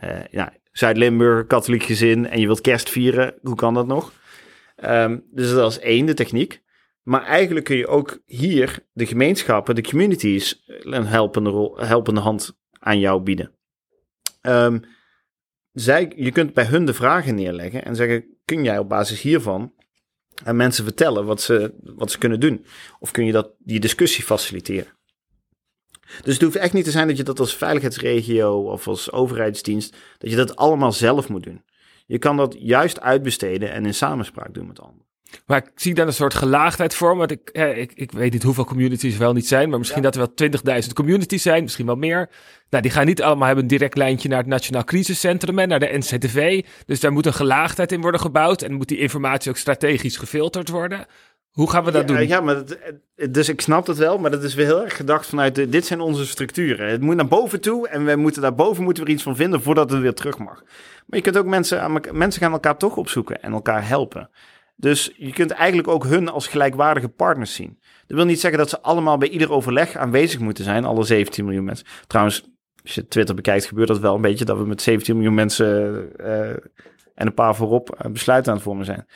uh, 0.04 0.20
ja, 0.30 0.52
Zuid-Limburg, 0.74 1.46
katholiek 1.46 1.82
gezin 1.82 2.26
en 2.26 2.40
je 2.40 2.46
wilt 2.46 2.60
kerst 2.60 2.90
vieren, 2.90 3.34
hoe 3.42 3.54
kan 3.54 3.74
dat 3.74 3.86
nog? 3.86 4.12
Um, 4.84 5.24
dus 5.30 5.50
dat 5.50 5.70
is 5.70 5.78
één, 5.78 6.06
de 6.06 6.14
techniek. 6.14 6.62
Maar 7.02 7.24
eigenlijk 7.24 7.64
kun 7.64 7.76
je 7.76 7.86
ook 7.86 8.22
hier 8.26 8.78
de 8.92 9.06
gemeenschappen, 9.06 9.74
de 9.74 9.82
communities, 9.82 10.62
een 10.66 11.06
helpende, 11.06 11.50
rol, 11.50 11.78
helpende 11.78 12.20
hand 12.20 12.58
aan 12.78 12.98
jou 12.98 13.22
bieden. 13.22 13.52
Um, 14.42 14.82
zij, 15.72 16.12
je 16.16 16.30
kunt 16.30 16.54
bij 16.54 16.64
hun 16.64 16.84
de 16.84 16.94
vragen 16.94 17.34
neerleggen 17.34 17.84
en 17.84 17.96
zeggen: 17.96 18.38
kun 18.44 18.64
jij 18.64 18.78
op 18.78 18.88
basis 18.88 19.20
hiervan 19.20 19.74
aan 20.44 20.56
mensen 20.56 20.84
vertellen 20.84 21.24
wat 21.24 21.40
ze, 21.40 21.74
wat 21.80 22.10
ze 22.10 22.18
kunnen 22.18 22.40
doen? 22.40 22.66
Of 22.98 23.10
kun 23.10 23.24
je 23.24 23.32
dat, 23.32 23.54
die 23.58 23.80
discussie 23.80 24.24
faciliteren? 24.24 24.92
Dus 26.22 26.34
het 26.34 26.42
hoeft 26.42 26.56
echt 26.56 26.72
niet 26.72 26.84
te 26.84 26.90
zijn 26.90 27.08
dat 27.08 27.16
je 27.16 27.22
dat 27.22 27.40
als 27.40 27.56
veiligheidsregio 27.56 28.70
of 28.70 28.88
als 28.88 29.12
overheidsdienst, 29.12 29.96
dat 30.18 30.30
je 30.30 30.36
dat 30.36 30.56
allemaal 30.56 30.92
zelf 30.92 31.28
moet 31.28 31.42
doen. 31.42 31.62
Je 32.06 32.18
kan 32.18 32.36
dat 32.36 32.56
juist 32.58 33.00
uitbesteden 33.00 33.72
en 33.72 33.86
in 33.86 33.94
samenspraak 33.94 34.54
doen 34.54 34.66
met 34.66 34.80
anderen. 34.80 35.04
Maar 35.46 35.58
ik 35.58 35.70
zie 35.74 35.94
dan 35.94 36.06
een 36.06 36.12
soort 36.12 36.34
gelaagdheid 36.34 36.94
voor. 36.94 37.16
Want 37.16 37.30
ik, 37.30 37.50
ik, 37.50 37.92
ik 37.94 38.12
weet 38.12 38.32
niet 38.32 38.42
hoeveel 38.42 38.64
communities 38.64 39.12
er 39.12 39.18
wel 39.18 39.32
niet 39.32 39.46
zijn. 39.46 39.68
Maar 39.68 39.78
misschien 39.78 40.02
dat 40.02 40.16
er 40.16 40.28
wel 40.34 40.82
20.000 40.82 40.88
communities 40.92 41.42
zijn. 41.42 41.62
Misschien 41.62 41.86
wel 41.86 41.96
meer. 41.96 42.30
Nou, 42.70 42.82
die 42.82 42.92
gaan 42.92 43.06
niet 43.06 43.22
allemaal 43.22 43.46
hebben 43.46 43.64
een 43.64 43.70
direct 43.70 43.96
lijntje 43.96 44.28
naar 44.28 44.38
het 44.38 44.46
Nationaal 44.46 44.84
Crisiscentrum 44.84 45.58
en 45.58 45.68
naar 45.68 45.80
de 45.80 45.96
NCTV. 45.98 46.64
Dus 46.86 47.00
daar 47.00 47.12
moet 47.12 47.26
een 47.26 47.34
gelaagdheid 47.34 47.92
in 47.92 48.00
worden 48.00 48.20
gebouwd. 48.20 48.62
En 48.62 48.72
moet 48.72 48.88
die 48.88 48.98
informatie 48.98 49.50
ook 49.50 49.56
strategisch 49.56 50.16
gefilterd 50.16 50.68
worden. 50.68 51.06
Hoe 51.54 51.70
gaan 51.70 51.84
we 51.84 51.90
dat 51.90 52.08
doen? 52.08 52.26
Ja, 52.26 52.40
maar 52.40 52.62
dus 53.30 53.48
ik 53.48 53.60
snap 53.60 53.86
dat 53.86 53.96
wel, 53.96 54.18
maar 54.18 54.30
dat 54.30 54.42
is 54.42 54.54
weer 54.54 54.66
heel 54.66 54.84
erg 54.84 54.96
gedacht 54.96 55.26
vanuit 55.26 55.54
de, 55.54 55.68
dit 55.68 55.86
zijn 55.86 56.00
onze 56.00 56.26
structuren. 56.26 56.90
Het 56.90 57.00
moet 57.00 57.16
naar 57.16 57.28
boven 57.28 57.60
toe 57.60 57.88
en 57.88 58.04
we 58.04 58.16
moeten 58.16 58.42
daarboven 58.42 58.84
moeten 58.84 59.02
we 59.02 59.08
er 59.08 59.14
iets 59.14 59.24
van 59.24 59.36
vinden 59.36 59.62
voordat 59.62 59.90
het 59.90 60.00
weer 60.00 60.14
terug 60.14 60.38
mag. 60.38 60.62
Maar 61.06 61.18
je 61.18 61.20
kunt 61.20 61.36
ook 61.36 61.46
mensen, 61.46 61.82
aan, 61.82 62.00
mensen 62.12 62.42
gaan 62.42 62.52
elkaar 62.52 62.76
toch 62.76 62.96
opzoeken 62.96 63.42
en 63.42 63.52
elkaar 63.52 63.88
helpen. 63.88 64.30
Dus 64.76 65.12
je 65.16 65.32
kunt 65.32 65.50
eigenlijk 65.50 65.88
ook 65.88 66.04
hun 66.04 66.28
als 66.28 66.46
gelijkwaardige 66.46 67.08
partners 67.08 67.54
zien. 67.54 67.78
Dat 68.06 68.16
wil 68.16 68.26
niet 68.26 68.40
zeggen 68.40 68.58
dat 68.58 68.70
ze 68.70 68.80
allemaal 68.80 69.18
bij 69.18 69.28
ieder 69.28 69.52
overleg 69.52 69.96
aanwezig 69.96 70.40
moeten 70.40 70.64
zijn, 70.64 70.84
alle 70.84 71.04
17 71.04 71.44
miljoen 71.44 71.64
mensen. 71.64 71.86
Trouwens, 72.06 72.42
als 72.82 72.94
je 72.94 73.08
Twitter 73.08 73.34
bekijkt, 73.34 73.64
gebeurt 73.64 73.88
dat 73.88 73.98
wel 73.98 74.14
een 74.14 74.20
beetje 74.20 74.44
dat 74.44 74.58
we 74.58 74.66
met 74.66 74.82
17 74.82 75.14
miljoen 75.14 75.34
mensen 75.34 75.66
uh, 76.20 76.48
en 77.14 77.26
een 77.26 77.34
paar 77.34 77.54
voorop 77.54 77.98
uh, 78.04 78.12
besluiten 78.12 78.50
aan 78.50 78.56
het 78.56 78.66
vormen 78.66 78.84
zijn. 78.84 79.06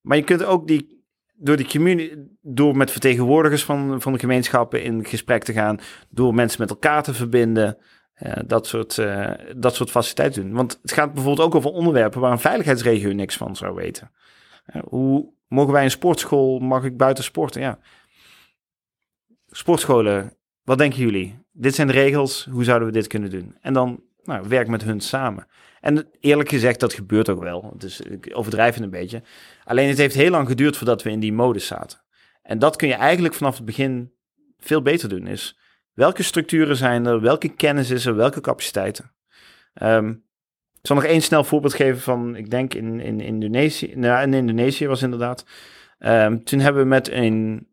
Maar 0.00 0.16
je 0.16 0.24
kunt 0.24 0.44
ook 0.44 0.66
die, 0.66 0.95
door 1.36 1.56
die 1.56 1.66
community, 1.66 2.14
door 2.40 2.76
met 2.76 2.90
vertegenwoordigers 2.90 3.64
van, 3.64 4.00
van 4.00 4.12
de 4.12 4.18
gemeenschappen 4.18 4.82
in 4.82 5.04
gesprek 5.04 5.44
te 5.44 5.52
gaan, 5.52 5.78
door 6.08 6.34
mensen 6.34 6.60
met 6.60 6.70
elkaar 6.70 7.02
te 7.02 7.14
verbinden, 7.14 7.78
uh, 8.22 8.32
dat, 8.46 8.66
soort, 8.66 9.02
dat 9.56 9.74
soort 9.74 9.90
faciliteiten 9.90 10.42
doen. 10.42 10.52
Want 10.52 10.78
het 10.82 10.92
gaat 10.92 11.14
bijvoorbeeld 11.14 11.46
ook 11.46 11.54
over 11.54 11.70
onderwerpen 11.70 12.20
waar 12.20 12.32
een 12.32 12.38
veiligheidsregio 12.38 13.12
niks 13.12 13.36
van 13.36 13.56
zou 13.56 13.74
weten. 13.74 14.10
hoe 14.88 15.32
mogen 15.48 15.72
wij 15.72 15.84
een 15.84 15.90
sportschool, 15.90 16.58
mag 16.58 16.84
ik 16.84 16.96
buiten 16.96 17.24
sporten? 17.24 17.60
Ja. 17.60 17.78
Sportscholen, 19.46 20.36
wat 20.62 20.78
denken 20.78 20.98
jullie? 20.98 21.38
Dit 21.52 21.74
zijn 21.74 21.86
de 21.86 21.92
regels, 21.92 22.48
hoe 22.50 22.64
zouden 22.64 22.88
we 22.88 22.94
dit 22.94 23.06
kunnen 23.06 23.30
doen? 23.30 23.56
En 23.60 23.72
dan 23.72 24.00
nou, 24.26 24.48
werk 24.48 24.68
met 24.68 24.82
hun 24.82 25.00
samen. 25.00 25.46
En 25.80 26.08
eerlijk 26.20 26.48
gezegd, 26.48 26.80
dat 26.80 26.94
gebeurt 26.94 27.28
ook 27.28 27.42
wel. 27.42 27.74
Dus 27.76 28.00
ik 28.00 28.30
overdrijf 28.32 28.76
een 28.76 28.90
beetje. 28.90 29.22
Alleen 29.64 29.88
het 29.88 29.98
heeft 29.98 30.14
heel 30.14 30.30
lang 30.30 30.48
geduurd 30.48 30.76
voordat 30.76 31.02
we 31.02 31.10
in 31.10 31.20
die 31.20 31.32
modus 31.32 31.66
zaten. 31.66 32.04
En 32.42 32.58
dat 32.58 32.76
kun 32.76 32.88
je 32.88 32.94
eigenlijk 32.94 33.34
vanaf 33.34 33.56
het 33.56 33.64
begin 33.64 34.12
veel 34.58 34.82
beter 34.82 35.08
doen. 35.08 35.26
Is 35.26 35.58
welke 35.92 36.22
structuren 36.22 36.76
zijn 36.76 37.06
er, 37.06 37.20
welke 37.20 37.48
kennis 37.48 37.90
is 37.90 38.06
er, 38.06 38.16
welke 38.16 38.40
capaciteiten. 38.40 39.14
Um, 39.82 40.24
ik 40.80 40.86
zal 40.92 40.96
nog 40.96 41.04
één 41.04 41.22
snel 41.22 41.44
voorbeeld 41.44 41.74
geven 41.74 42.00
van, 42.00 42.36
ik 42.36 42.50
denk 42.50 42.74
in, 42.74 43.00
in 43.00 43.20
Indonesië. 43.20 43.92
Nou, 43.94 44.22
in 44.22 44.34
Indonesië 44.34 44.86
was 44.86 45.02
inderdaad. 45.02 45.44
Um, 45.98 46.44
toen 46.44 46.58
hebben 46.58 46.82
we 46.82 46.88
met 46.88 47.10
een 47.10 47.68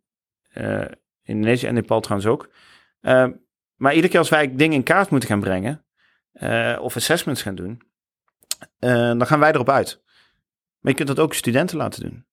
uh, 0.57 0.85
Indonesië 1.23 1.67
en 1.67 1.73
Nepal 1.73 2.01
trouwens 2.01 2.29
ook. 2.31 2.49
Uh, 3.01 3.27
maar 3.75 3.91
iedere 3.91 4.11
keer 4.11 4.19
als 4.19 4.29
wij 4.29 4.55
dingen 4.55 4.75
in 4.75 4.83
kaart 4.83 5.09
moeten 5.09 5.29
gaan 5.29 5.39
brengen, 5.39 5.85
uh, 6.33 6.77
of 6.81 6.95
assessments 6.95 7.41
gaan 7.41 7.55
doen, 7.55 7.81
uh, 8.79 8.89
dan 8.89 9.27
gaan 9.27 9.39
wij 9.39 9.51
erop 9.51 9.69
uit. 9.69 10.01
Maar 10.79 10.91
je 10.91 10.97
kunt 10.97 11.07
dat 11.07 11.19
ook 11.19 11.33
studenten 11.33 11.77
laten 11.77 12.01
doen. 12.01 12.25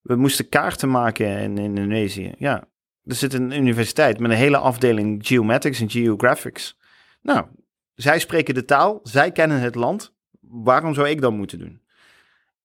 We 0.00 0.16
moesten 0.16 0.48
kaarten 0.48 0.90
maken 0.90 1.26
in, 1.26 1.58
in 1.58 1.58
Indonesië. 1.58 2.34
Ja, 2.38 2.64
er 3.04 3.14
zit 3.14 3.32
een 3.32 3.50
universiteit 3.50 4.18
met 4.18 4.30
een 4.30 4.36
hele 4.36 4.56
afdeling 4.56 5.26
geomatics 5.26 5.80
en 5.80 5.90
geographics. 5.90 6.78
Nou, 7.22 7.46
zij 7.94 8.18
spreken 8.18 8.54
de 8.54 8.64
taal, 8.64 9.00
zij 9.02 9.32
kennen 9.32 9.60
het 9.60 9.74
land. 9.74 10.14
Waarom 10.40 10.94
zou 10.94 11.08
ik 11.08 11.20
dan 11.20 11.36
moeten 11.36 11.58
doen? 11.58 11.80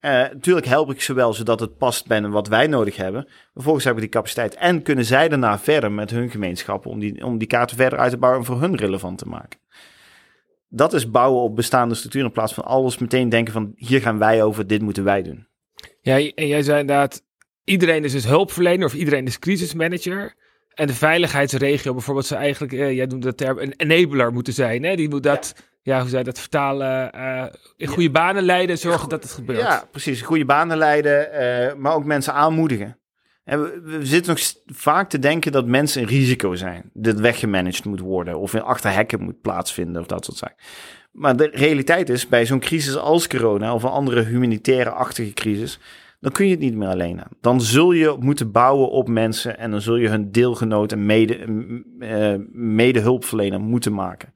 Uh, 0.01 0.11
natuurlijk 0.11 0.65
help 0.65 0.91
ik 0.91 1.01
ze 1.01 1.13
wel 1.13 1.33
zodat 1.33 1.59
het 1.59 1.77
past 1.77 2.07
bij 2.07 2.21
wat 2.21 2.47
wij 2.47 2.67
nodig 2.67 2.95
hebben. 2.95 3.27
Vervolgens 3.53 3.85
hebben 3.85 4.03
we 4.03 4.09
die 4.09 4.19
capaciteit. 4.19 4.55
En 4.55 4.81
kunnen 4.81 5.05
zij 5.05 5.29
daarna 5.29 5.59
verder 5.59 5.91
met 5.91 6.09
hun 6.09 6.29
gemeenschappen 6.29 6.91
om 6.91 6.99
die, 6.99 7.25
om 7.25 7.37
die 7.37 7.47
kaarten 7.47 7.77
verder 7.77 7.99
uit 7.99 8.11
te 8.11 8.17
bouwen 8.17 8.41
en 8.41 8.47
voor 8.47 8.61
hun 8.61 8.75
relevant 8.75 9.17
te 9.17 9.27
maken. 9.27 9.59
Dat 10.67 10.93
is 10.93 11.11
bouwen 11.11 11.41
op 11.41 11.55
bestaande 11.55 11.95
structuren 11.95 12.27
in 12.27 12.33
plaats 12.33 12.53
van 12.53 12.63
alles 12.63 12.97
meteen 12.97 13.29
denken 13.29 13.53
van 13.53 13.71
hier 13.75 14.01
gaan 14.01 14.19
wij 14.19 14.43
over, 14.43 14.67
dit 14.67 14.81
moeten 14.81 15.03
wij 15.03 15.23
doen. 15.23 15.47
Ja, 16.01 16.15
en 16.15 16.47
jij 16.47 16.63
zei 16.63 16.79
inderdaad, 16.79 17.23
iedereen 17.63 18.03
is 18.03 18.11
dus 18.11 18.25
hulpverlener 18.25 18.85
of 18.85 18.93
iedereen 18.93 19.25
is 19.25 19.39
crisismanager. 19.39 20.35
En 20.73 20.87
de 20.87 20.93
veiligheidsregio 20.93 21.93
bijvoorbeeld 21.93 22.25
zou 22.25 22.41
eigenlijk, 22.41 22.73
uh, 22.73 22.91
jij 22.91 23.05
noemt 23.05 23.23
dat 23.23 23.37
term, 23.37 23.59
een 23.59 23.73
enabler 23.77 24.33
moeten 24.33 24.53
zijn. 24.53 24.83
Hè? 24.83 24.95
Die 24.95 25.09
moet 25.09 25.23
dat 25.23 25.53
ja, 25.87 25.99
hoe 25.99 26.09
zou 26.09 26.17
je 26.17 26.29
dat 26.29 26.39
vertalen? 26.39 27.11
Uh, 27.15 27.45
in 27.77 27.87
goede 27.87 28.11
banen 28.11 28.43
leiden, 28.43 28.77
zorgen 28.77 29.09
dat 29.09 29.23
het 29.23 29.31
gebeurt. 29.31 29.59
Ja, 29.59 29.87
precies. 29.91 30.21
Goede 30.21 30.45
banen 30.45 30.77
leiden, 30.77 31.29
uh, 31.33 31.73
maar 31.73 31.93
ook 31.93 32.05
mensen 32.05 32.33
aanmoedigen. 32.33 32.99
En 33.47 33.83
we, 33.83 34.05
zitten 34.05 34.33
nog 34.33 34.53
vaak 34.65 35.09
te 35.09 35.19
denken 35.19 35.51
dat 35.51 35.65
mensen 35.65 36.01
een 36.01 36.07
risico 36.07 36.55
zijn. 36.55 36.89
Dat 36.93 37.19
weggemanaged 37.19 37.85
moet 37.85 37.99
worden 37.99 38.39
of 38.39 38.53
in 38.53 38.61
achter 38.61 38.93
hekken 38.93 39.23
moet 39.23 39.41
plaatsvinden 39.41 40.01
of 40.01 40.07
dat 40.07 40.25
soort 40.25 40.37
zaken. 40.37 40.55
Maar 41.11 41.37
de 41.37 41.49
realiteit 41.53 42.09
is, 42.09 42.27
bij 42.27 42.45
zo'n 42.45 42.59
crisis 42.59 42.97
als 42.97 43.27
corona 43.27 43.73
of 43.73 43.83
een 43.83 43.89
andere 43.89 44.23
humanitaire-achtige 44.23 45.33
crisis, 45.33 45.79
dan 46.19 46.31
kun 46.31 46.45
je 46.45 46.51
het 46.51 46.59
niet 46.59 46.75
meer 46.75 46.87
alleen 46.87 47.21
aan. 47.21 47.31
Dan 47.41 47.61
zul 47.61 47.91
je 47.91 48.15
moeten 48.19 48.51
bouwen 48.51 48.89
op 48.89 49.07
mensen 49.07 49.57
en 49.57 49.71
dan 49.71 49.81
zul 49.81 49.95
je 49.95 50.09
hun 50.09 50.31
deelgenoot 50.31 50.91
en 50.91 51.05
mede, 51.05 51.45
uh, 51.99 52.35
mede 52.51 53.57
moeten 53.57 53.93
maken. 53.93 54.33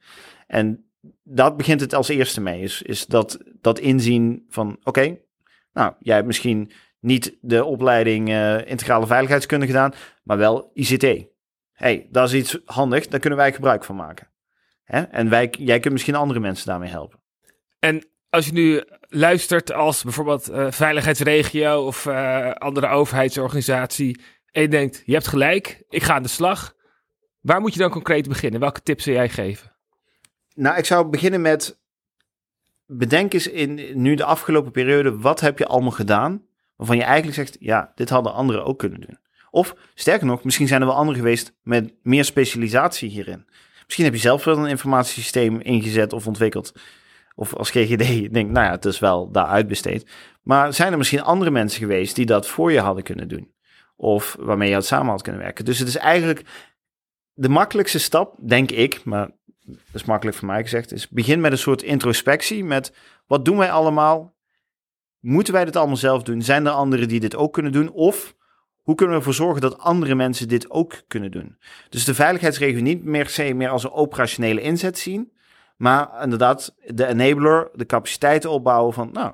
En 0.47 0.85
dat 1.23 1.57
begint 1.57 1.81
het 1.81 1.93
als 1.93 2.07
eerste 2.07 2.41
mee. 2.41 2.61
Is, 2.61 2.81
is 2.81 3.05
dat, 3.05 3.39
dat 3.61 3.79
inzien 3.79 4.45
van, 4.49 4.77
oké, 4.83 5.17
nou, 5.73 5.93
jij 5.99 6.15
hebt 6.15 6.27
misschien 6.27 6.71
niet 7.01 7.37
de 7.41 7.63
opleiding 7.63 8.29
uh, 8.29 8.67
integrale 8.67 9.07
veiligheidskunde 9.07 9.65
gedaan, 9.65 9.93
maar 10.23 10.37
wel 10.37 10.71
ICT. 10.73 11.25
hey, 11.71 12.07
dat 12.11 12.27
is 12.27 12.33
iets 12.33 12.57
handig, 12.65 13.07
daar 13.07 13.19
kunnen 13.19 13.39
wij 13.39 13.53
gebruik 13.53 13.83
van 13.83 13.95
maken. 13.95 14.29
Hè? 14.83 15.01
En 15.01 15.29
wij, 15.29 15.53
jij 15.57 15.79
kunt 15.79 15.93
misschien 15.93 16.15
andere 16.15 16.39
mensen 16.39 16.67
daarmee 16.67 16.89
helpen. 16.89 17.19
En 17.79 18.05
als 18.29 18.45
je 18.45 18.53
nu 18.53 18.83
luistert 19.07 19.73
als 19.73 20.03
bijvoorbeeld 20.03 20.49
uh, 20.49 20.71
veiligheidsregio 20.71 21.85
of 21.85 22.05
uh, 22.05 22.51
andere 22.51 22.87
overheidsorganisatie 22.87 24.21
en 24.51 24.61
je 24.61 24.67
denkt, 24.67 25.01
je 25.05 25.13
hebt 25.13 25.27
gelijk, 25.27 25.83
ik 25.89 26.03
ga 26.03 26.13
aan 26.13 26.23
de 26.23 26.29
slag. 26.29 26.75
Waar 27.41 27.61
moet 27.61 27.73
je 27.73 27.79
dan 27.79 27.89
concreet 27.89 28.27
beginnen? 28.27 28.59
Welke 28.59 28.81
tips 28.81 29.03
zou 29.03 29.15
jij 29.15 29.29
geven? 29.29 29.75
Nou, 30.55 30.77
ik 30.77 30.85
zou 30.85 31.07
beginnen 31.07 31.41
met. 31.41 31.79
Bedenk 32.85 33.33
eens 33.33 33.47
in 33.47 34.01
nu 34.01 34.15
de 34.15 34.23
afgelopen 34.23 34.71
periode, 34.71 35.17
wat 35.17 35.39
heb 35.39 35.57
je 35.57 35.65
allemaal 35.65 35.91
gedaan? 35.91 36.45
Waarvan 36.81 36.99
je 36.99 37.05
eigenlijk 37.05 37.35
zegt, 37.35 37.57
ja, 37.59 37.91
dit 37.95 38.09
hadden 38.09 38.33
anderen 38.33 38.65
ook 38.65 38.79
kunnen 38.79 39.01
doen. 39.01 39.17
Of 39.49 39.75
sterker 39.93 40.27
nog, 40.27 40.43
misschien 40.43 40.67
zijn 40.67 40.81
er 40.81 40.87
wel 40.87 40.95
anderen 40.95 41.19
geweest 41.19 41.53
met 41.63 41.93
meer 42.03 42.25
specialisatie 42.25 43.09
hierin. 43.09 43.45
Misschien 43.83 44.05
heb 44.05 44.13
je 44.13 44.19
zelf 44.19 44.43
wel 44.43 44.57
een 44.57 44.65
informatiesysteem 44.65 45.59
ingezet 45.59 46.13
of 46.13 46.27
ontwikkeld. 46.27 46.73
Of 47.35 47.55
als 47.55 47.69
GGD 47.69 48.33
denk, 48.33 48.49
nou 48.49 48.65
ja, 48.65 48.71
het 48.71 48.85
is 48.85 48.99
wel 48.99 49.31
daar 49.31 49.45
uitbesteed. 49.45 50.11
Maar 50.43 50.73
zijn 50.73 50.91
er 50.91 50.97
misschien 50.97 51.21
andere 51.21 51.51
mensen 51.51 51.79
geweest 51.79 52.15
die 52.15 52.25
dat 52.25 52.47
voor 52.47 52.71
je 52.71 52.79
hadden 52.79 53.03
kunnen 53.03 53.27
doen? 53.27 53.53
Of 53.95 54.35
waarmee 54.39 54.69
je 54.69 54.75
het 54.75 54.85
samen 54.85 55.11
had 55.11 55.21
kunnen 55.21 55.41
werken? 55.41 55.65
Dus 55.65 55.79
het 55.79 55.87
is 55.87 55.97
eigenlijk 55.97 56.43
de 57.33 57.49
makkelijkste 57.49 57.99
stap, 57.99 58.35
denk 58.39 58.71
ik, 58.71 59.03
maar 59.03 59.29
dat 59.65 59.77
is 59.93 60.03
makkelijk 60.03 60.37
voor 60.37 60.47
mij 60.47 60.61
gezegd, 60.61 60.91
is 60.91 61.09
begin 61.09 61.41
met 61.41 61.51
een 61.51 61.57
soort 61.57 61.83
introspectie 61.83 62.63
met 62.63 62.93
wat 63.27 63.45
doen 63.45 63.57
wij 63.57 63.71
allemaal? 63.71 64.39
Moeten 65.21 65.53
wij 65.53 65.65
dit 65.65 65.75
allemaal 65.75 65.97
zelf 65.97 66.23
doen? 66.23 66.41
Zijn 66.41 66.65
er 66.65 66.71
anderen 66.71 67.07
die 67.07 67.19
dit 67.19 67.35
ook 67.35 67.53
kunnen 67.53 67.71
doen? 67.71 67.91
Of 67.91 68.35
hoe 68.81 68.95
kunnen 68.95 69.15
we 69.15 69.21
ervoor 69.21 69.45
zorgen 69.45 69.61
dat 69.61 69.77
andere 69.77 70.15
mensen 70.15 70.47
dit 70.47 70.69
ook 70.69 71.01
kunnen 71.07 71.31
doen? 71.31 71.57
Dus 71.89 72.05
de 72.05 72.13
veiligheidsregio 72.13 72.81
niet 72.81 73.03
meer, 73.03 73.55
meer 73.55 73.69
als 73.69 73.83
een 73.83 73.91
operationele 73.91 74.61
inzet 74.61 74.97
zien, 74.97 75.31
maar 75.77 76.23
inderdaad 76.23 76.75
de 76.85 77.07
enabler, 77.07 77.69
de 77.73 77.85
capaciteiten 77.85 78.49
opbouwen 78.49 78.93
van, 78.93 79.09
nou, 79.11 79.33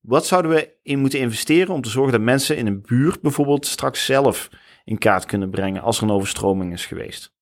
wat 0.00 0.26
zouden 0.26 0.50
we 0.50 0.70
in 0.82 0.98
moeten 0.98 1.18
investeren 1.18 1.74
om 1.74 1.82
te 1.82 1.88
zorgen 1.88 2.12
dat 2.12 2.20
mensen 2.20 2.56
in 2.56 2.66
een 2.66 2.82
buurt 2.82 3.20
bijvoorbeeld 3.20 3.66
straks 3.66 4.04
zelf 4.04 4.48
in 4.84 4.98
kaart 4.98 5.24
kunnen 5.24 5.50
brengen 5.50 5.82
als 5.82 5.96
er 5.96 6.02
een 6.02 6.10
overstroming 6.10 6.72
is 6.72 6.86
geweest? 6.86 7.32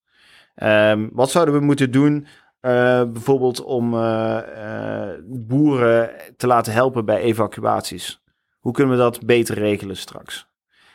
Um, 0.56 1.10
wat 1.12 1.30
zouden 1.30 1.54
we 1.54 1.60
moeten 1.60 1.90
doen 1.90 2.26
uh, 2.62 3.02
bijvoorbeeld 3.04 3.62
om 3.62 3.94
uh, 3.94 4.38
uh, 4.56 5.10
boeren 5.24 6.10
te 6.36 6.46
laten 6.46 6.72
helpen 6.72 7.04
bij 7.04 7.20
evacuaties? 7.20 8.22
Hoe 8.58 8.72
kunnen 8.72 8.94
we 8.94 9.02
dat 9.02 9.26
beter 9.26 9.58
regelen 9.58 9.96
straks? 9.96 10.48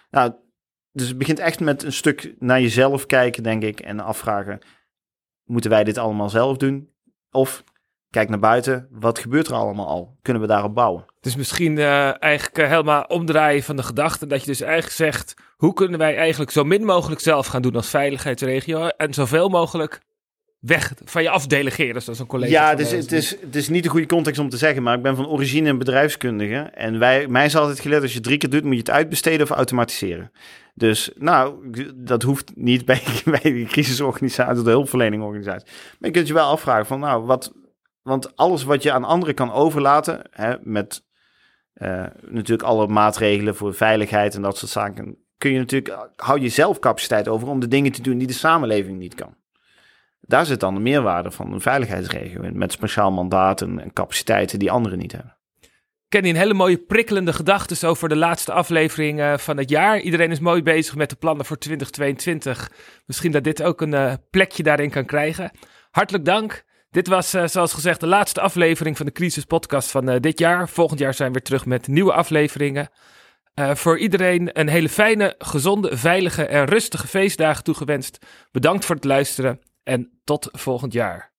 Nou, 0.10 0.34
dus 0.92 1.08
het 1.08 1.18
begint 1.18 1.40
echt 1.40 1.60
met 1.60 1.84
een 1.84 1.94
stuk 1.94 2.36
naar 2.40 2.62
jezelf 2.62 3.06
kijken, 3.06 3.44
denk 3.44 3.64
ik, 3.64 3.80
en 3.80 4.00
afvragen: 4.00 4.60
moeten 5.44 5.70
wij 5.70 5.84
dit 5.84 5.98
allemaal 5.98 6.30
zelf 6.30 6.58
doen? 6.58 6.90
Of 7.32 7.64
kijk 8.10 8.30
naar 8.30 8.40
buiten, 8.40 8.88
wat 8.92 9.20
gebeurt 9.20 9.48
er 9.48 9.54
allemaal 9.54 9.88
al? 9.88 10.18
Kunnen 10.22 10.42
we 10.42 10.48
daarop 10.48 10.76
bouwen? 10.76 11.06
Dus 11.20 11.36
misschien 11.36 11.80
eigenlijk 11.80 12.70
helemaal 12.70 13.04
omdraaien 13.04 13.64
van 13.64 13.76
de 13.76 13.84
gedachte 13.84 14.28
dat 14.28 14.40
je 14.40 14.46
dus 14.46 14.62
eigenlijk 14.62 14.94
zegt, 14.94 15.34
hoe 15.56 15.74
kunnen 15.74 16.00
wij 16.00 16.18
eigenlijk 16.18 16.52
zo 16.52 16.64
min 16.64 16.86
mogelijk 16.86 17.22
zelf 17.22 17.48
gaan 17.48 17.62
doen 17.62 17.76
als 17.76 17.90
veiligheidsregio 17.90 18.88
en 18.88 19.14
zoveel 19.14 19.50
mogelijk 19.50 20.06
weg 20.60 20.94
van 21.06 21.24
je 21.24 21.30
afdelegeren, 21.30 22.02
zoals 22.02 22.20
een 22.20 22.26
collega. 22.26 22.52
Ja, 22.52 22.76
dus 22.76 22.92
het, 22.92 23.12
is, 23.12 23.30
het 23.42 23.56
is 23.56 23.70
niet 23.70 23.84
de 23.84 23.90
goede 23.90 24.06
context 24.06 24.40
om 24.40 24.50
te 24.50 24.58
zeggen, 24.58 24.84
maar 24.84 24.96
ik 24.96 25.02
ben 25.02 25.16
van 25.16 25.28
origine 25.28 25.70
een 25.70 25.78
bedrijfskundige. 25.78 26.58
En 26.58 27.00
wij, 27.00 27.28
mij 27.28 27.46
is 27.46 27.56
altijd 27.56 27.80
geleerd, 27.80 28.02
als 28.02 28.14
je 28.14 28.20
drie 28.20 28.38
keer 28.38 28.50
doet, 28.50 28.64
moet 28.64 28.74
je 28.74 28.80
het 28.80 28.90
uitbesteden 28.90 29.42
of 29.42 29.50
automatiseren. 29.50 30.32
Dus 30.74 31.12
nou, 31.16 31.72
dat 31.96 32.24
hoeft 32.24 32.52
niet 32.56 32.86
bij, 32.86 33.04
bij 33.42 33.42
de 33.42 33.66
crisisorganisatie, 33.68 34.64
de 34.64 34.70
hulpverleningorganisatie. 34.70 35.68
Maar 35.68 36.10
je 36.10 36.12
kunt 36.12 36.28
je 36.28 36.34
wel 36.34 36.50
afvragen 36.50 36.86
van, 36.86 37.00
nou, 37.00 37.26
wat, 37.26 37.54
want 38.02 38.36
alles 38.36 38.64
wat 38.64 38.84
je 38.84 38.92
aan 38.92 39.04
anderen 39.04 39.36
kan 39.36 39.52
overlaten, 39.52 40.22
hè, 40.32 40.56
met 40.62 41.06
uh, 41.76 42.06
natuurlijk 42.30 42.68
alle 42.68 42.88
maatregelen 42.88 43.56
voor 43.56 43.74
veiligheid 43.74 44.36
en 44.36 44.42
dat 44.42 44.58
soort 44.58 44.72
zaken, 44.72 45.18
kun 45.38 45.52
je 45.52 45.58
natuurlijk, 45.58 46.10
hou 46.16 46.42
je 46.42 46.50
zelf 46.50 46.80
capaciteit 46.80 47.28
over 47.28 47.48
om 47.48 47.60
de 47.60 47.68
dingen 47.68 47.92
te 47.92 48.02
doen 48.02 48.18
die 48.18 48.28
de 48.28 48.34
samenleving 48.34 48.98
niet 48.98 49.16
kan. 49.16 49.36
Daar 50.22 50.46
zit 50.46 50.60
dan 50.60 50.74
de 50.74 50.80
meerwaarde 50.80 51.32
van 51.32 51.54
een 51.54 51.62
veiligheidsregio 51.62 52.42
in, 52.42 52.58
met 52.58 52.72
speciaal 52.72 53.12
mandaat 53.12 53.62
en, 53.62 53.94
capaciteiten 53.94 54.60
die 54.60 54.72
anderen 54.72 54.98
niet 54.98 55.12
hebben. 55.12 55.36
Kenny, 56.10 56.30
een 56.30 56.36
hele 56.36 56.54
mooie 56.54 56.78
prikkelende 56.78 57.34
gedachten 57.34 57.90
over 57.90 58.10
de 58.10 58.16
laatste 58.16 58.52
aflevering 58.52 59.20
uh, 59.20 59.38
van 59.38 59.58
het 59.58 59.70
jaar. 59.70 60.00
Iedereen 60.00 60.32
is 60.32 60.40
mooi 60.40 60.64
bezig 60.64 60.96
met 60.96 61.10
de 61.10 61.16
plannen 61.16 61.46
voor 61.46 61.58
2022. 61.58 62.72
Misschien 63.06 63.32
dat 63.32 63.44
dit 63.44 63.64
ook 63.64 63.82
een 63.82 63.94
uh, 63.94 64.14
plekje 64.30 64.64
daarin 64.64 64.90
kan 64.90 65.06
krijgen. 65.06 65.52
Hartelijk 65.92 66.26
dank. 66.26 66.64
Dit 66.90 67.08
was, 67.08 67.36
uh, 67.36 67.48
zoals 67.48 67.74
gezegd, 67.74 68.00
de 68.00 68.08
laatste 68.08 68.42
aflevering 68.42 68.98
van 68.98 69.06
de 69.06 69.12
Crisis 69.12 69.46
Podcast 69.46 69.92
van 69.92 70.20
dit 70.20 70.40
jaar. 70.40 70.70
Volgend 70.70 71.00
jaar 71.00 71.14
zijn 71.14 71.28
we 71.28 71.34
weer 71.34 71.44
terug 71.44 71.66
met 71.66 71.88
nieuwe 71.88 72.14
afleveringen. 72.14 72.90
voor 73.56 74.00
iedereen 74.00 74.50
een 74.60 74.70
hele 74.70 74.90
fijne, 74.90 75.36
gezonde, 75.38 75.98
veilige 75.98 76.46
en 76.46 76.66
rustige 76.66 77.08
feestdagen 77.08 77.64
toegewenst. 77.64 78.26
Bedankt 78.52 78.86
voor 78.86 78.96
het 78.96 79.04
luisteren 79.04 79.60
en 79.88 80.20
tot 80.24 80.50
volgend 80.52 80.94
jaar. 80.94 81.32